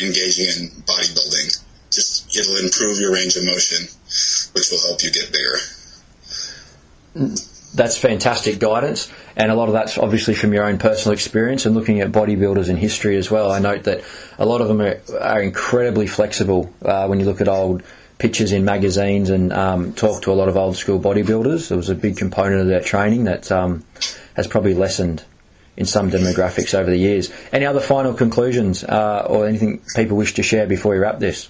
engaging 0.00 0.46
in 0.46 0.70
bodybuilding. 0.83 1.62
Just 1.90 2.37
it'll 2.37 2.62
improve 2.62 2.98
your 2.98 3.12
range 3.14 3.37
of 3.37 3.44
motion, 3.44 3.87
which 4.52 4.70
will 4.70 4.81
help 4.87 5.02
you 5.02 5.11
get 5.11 5.33
bigger. 5.33 5.57
That's 7.74 7.96
fantastic 7.96 8.59
guidance, 8.59 9.11
and 9.37 9.50
a 9.50 9.54
lot 9.54 9.68
of 9.68 9.74
that's 9.74 9.96
obviously 9.96 10.35
from 10.35 10.52
your 10.52 10.64
own 10.64 10.78
personal 10.78 11.12
experience 11.12 11.66
and 11.66 11.74
looking 11.74 12.00
at 12.00 12.12
bodybuilders 12.12 12.68
in 12.68 12.76
history 12.76 13.16
as 13.16 13.31
well. 13.31 13.50
I 13.50 13.59
note 13.59 13.85
that 13.85 14.02
a 14.38 14.44
lot 14.44 14.61
of 14.61 14.68
them 14.68 14.81
are, 14.81 15.00
are 15.20 15.42
incredibly 15.42 16.07
flexible 16.07 16.72
uh, 16.83 17.07
when 17.07 17.20
you 17.20 17.26
look 17.26 17.40
at 17.40 17.48
old 17.48 17.83
pictures 18.18 18.52
in 18.52 18.64
magazines 18.64 19.31
and 19.31 19.52
um, 19.52 19.92
talk 19.92 20.22
to 20.22 20.33
a 20.33 20.35
lot 20.35 20.48
of 20.48 20.57
old 20.57 20.76
school 20.76 20.98
bodybuilders. 20.98 21.68
There 21.68 21.76
was 21.76 21.88
a 21.88 21.94
big 21.94 22.16
component 22.16 22.61
of 22.61 22.66
their 22.66 22.81
training 22.81 23.24
that 23.24 23.50
um, 23.50 23.85
has 24.35 24.46
probably 24.46 24.74
lessened 24.74 25.24
in 25.76 25.87
some 25.87 26.11
demographics 26.11 26.74
over 26.74 26.90
the 26.90 26.96
years. 26.96 27.33
Any 27.52 27.64
other 27.64 27.81
final 27.81 28.12
conclusions 28.12 28.83
uh, 28.83 29.26
or 29.28 29.46
anything 29.46 29.81
people 29.94 30.16
wish 30.16 30.35
to 30.35 30.42
share 30.42 30.66
before 30.66 30.92
we 30.92 30.98
wrap 30.98 31.20
this? 31.20 31.48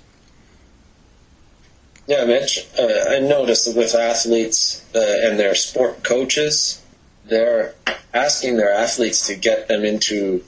Yeah, 2.07 2.25
Mitch, 2.25 2.67
uh, 2.79 3.05
I 3.09 3.19
noticed 3.21 3.75
with 3.75 3.95
athletes 3.95 4.85
uh, 4.95 4.99
and 4.99 5.39
their 5.39 5.55
sport 5.55 6.03
coaches, 6.05 6.83
they're 7.27 7.75
asking 8.15 8.57
their 8.57 8.73
athletes 8.73 9.27
to 9.27 9.35
get 9.35 9.69
them 9.69 9.85
into 9.85 10.45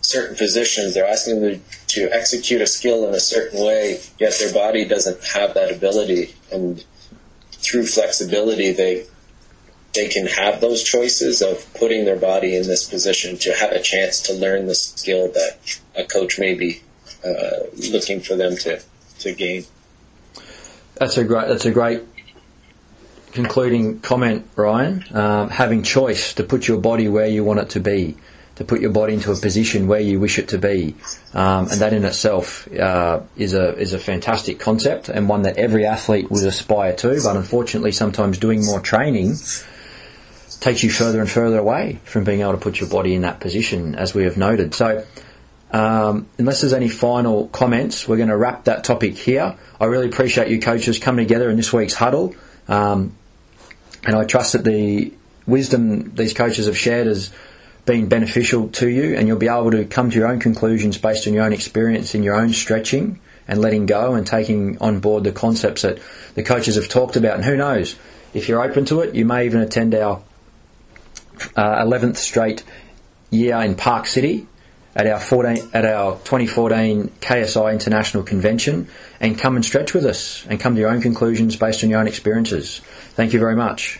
certain 0.00 0.36
positions. 0.36 0.94
They're 0.94 1.06
asking 1.06 1.42
them 1.42 1.62
to 1.88 2.08
execute 2.12 2.60
a 2.60 2.66
skill 2.66 3.06
in 3.08 3.14
a 3.14 3.20
certain 3.20 3.64
way, 3.64 4.00
yet 4.18 4.34
their 4.38 4.52
body 4.52 4.84
doesn't 4.84 5.22
have 5.34 5.54
that 5.54 5.70
ability. 5.70 6.34
And 6.52 6.84
through 7.52 7.86
flexibility, 7.86 8.72
they 8.72 9.06
they 9.94 10.08
can 10.08 10.26
have 10.26 10.60
those 10.60 10.84
choices 10.84 11.42
of 11.42 11.66
putting 11.74 12.04
their 12.04 12.16
body 12.16 12.54
in 12.54 12.66
this 12.66 12.88
position 12.88 13.36
to 13.38 13.52
have 13.52 13.72
a 13.72 13.80
chance 13.80 14.22
to 14.22 14.32
learn 14.32 14.66
the 14.66 14.74
skill 14.74 15.32
that 15.32 15.58
a 15.96 16.04
coach 16.04 16.38
may 16.38 16.54
be 16.54 16.80
uh, 17.24 17.66
looking 17.90 18.20
for 18.20 18.36
them 18.36 18.56
to, 18.56 18.80
to 19.18 19.34
gain. 19.34 19.64
That's 20.94 21.18
a 21.18 21.24
great. 21.24 21.48
That's 21.48 21.64
a 21.64 21.72
great 21.72 22.02
concluding 23.32 24.00
comment, 24.00 24.48
Ryan. 24.56 25.04
Um, 25.12 25.50
having 25.50 25.82
choice 25.82 26.34
to 26.34 26.44
put 26.44 26.68
your 26.68 26.78
body 26.78 27.08
where 27.08 27.26
you 27.26 27.44
want 27.44 27.60
it 27.60 27.70
to 27.70 27.80
be, 27.80 28.16
to 28.60 28.64
put 28.66 28.82
your 28.82 28.90
body 28.90 29.14
into 29.14 29.32
a 29.32 29.36
position 29.36 29.86
where 29.86 30.00
you 30.00 30.20
wish 30.20 30.38
it 30.38 30.48
to 30.48 30.58
be, 30.58 30.94
um, 31.32 31.68
and 31.70 31.80
that 31.80 31.94
in 31.94 32.04
itself 32.04 32.70
uh, 32.74 33.20
is 33.34 33.54
a 33.54 33.74
is 33.78 33.94
a 33.94 33.98
fantastic 33.98 34.58
concept 34.58 35.08
and 35.08 35.30
one 35.30 35.42
that 35.42 35.56
every 35.56 35.86
athlete 35.86 36.30
would 36.30 36.44
aspire 36.44 36.94
to. 36.94 37.18
But 37.24 37.36
unfortunately, 37.36 37.90
sometimes 37.90 38.36
doing 38.36 38.62
more 38.62 38.78
training 38.78 39.36
takes 40.60 40.82
you 40.82 40.90
further 40.90 41.20
and 41.20 41.30
further 41.30 41.56
away 41.56 42.00
from 42.04 42.24
being 42.24 42.42
able 42.42 42.52
to 42.52 42.58
put 42.58 42.78
your 42.78 42.90
body 42.90 43.14
in 43.14 43.22
that 43.22 43.40
position, 43.40 43.94
as 43.94 44.14
we 44.14 44.24
have 44.24 44.36
noted. 44.36 44.74
So. 44.74 45.04
Um, 45.72 46.26
unless 46.36 46.62
there's 46.62 46.72
any 46.72 46.88
final 46.88 47.46
comments, 47.46 48.08
we're 48.08 48.16
going 48.16 48.28
to 48.28 48.36
wrap 48.36 48.64
that 48.64 48.82
topic 48.82 49.14
here. 49.14 49.56
I 49.80 49.84
really 49.84 50.08
appreciate 50.08 50.48
you 50.48 50.58
coaches 50.60 50.98
coming 50.98 51.24
together 51.24 51.48
in 51.48 51.54
this 51.54 51.72
week's 51.72 51.94
huddle, 51.94 52.34
um, 52.66 53.14
and 54.02 54.16
I 54.16 54.24
trust 54.24 54.54
that 54.54 54.64
the 54.64 55.12
wisdom 55.46 56.12
these 56.16 56.34
coaches 56.34 56.66
have 56.66 56.76
shared 56.76 57.06
has 57.06 57.30
been 57.84 58.08
beneficial 58.08 58.68
to 58.68 58.88
you, 58.88 59.16
and 59.16 59.26
you'll 59.26 59.38
be 59.38 59.48
able 59.48 59.70
to 59.70 59.84
come 59.84 60.10
to 60.10 60.16
your 60.16 60.28
own 60.28 60.40
conclusions 60.40 60.98
based 60.98 61.26
on 61.26 61.34
your 61.34 61.44
own 61.44 61.52
experience 61.52 62.14
in 62.14 62.22
your 62.22 62.34
own 62.34 62.52
stretching 62.52 63.20
and 63.48 63.60
letting 63.60 63.86
go 63.86 64.14
and 64.14 64.26
taking 64.26 64.78
on 64.78 65.00
board 65.00 65.24
the 65.24 65.32
concepts 65.32 65.82
that 65.82 65.98
the 66.34 66.42
coaches 66.42 66.76
have 66.76 66.88
talked 66.88 67.16
about. 67.16 67.34
And 67.34 67.44
who 67.44 67.56
knows, 67.56 67.96
if 68.32 68.48
you're 68.48 68.62
open 68.62 68.84
to 68.86 69.00
it, 69.00 69.14
you 69.14 69.24
may 69.24 69.46
even 69.46 69.60
attend 69.60 69.94
our 69.94 70.22
uh, 71.56 71.84
11th 71.84 72.16
straight 72.16 72.62
year 73.30 73.56
in 73.56 73.74
Park 73.74 74.06
City 74.06 74.46
at 74.94 75.06
our 75.06 75.20
14, 75.20 75.70
at 75.72 75.84
our 75.84 76.14
2014 76.18 77.08
KSI 77.20 77.72
International 77.72 78.22
Convention 78.22 78.88
and 79.20 79.38
come 79.38 79.56
and 79.56 79.64
stretch 79.64 79.94
with 79.94 80.04
us 80.04 80.46
and 80.48 80.58
come 80.58 80.74
to 80.74 80.80
your 80.80 80.90
own 80.90 81.00
conclusions 81.00 81.56
based 81.56 81.84
on 81.84 81.90
your 81.90 82.00
own 82.00 82.08
experiences. 82.08 82.80
Thank 83.14 83.32
you 83.32 83.38
very 83.38 83.56
much. 83.56 83.98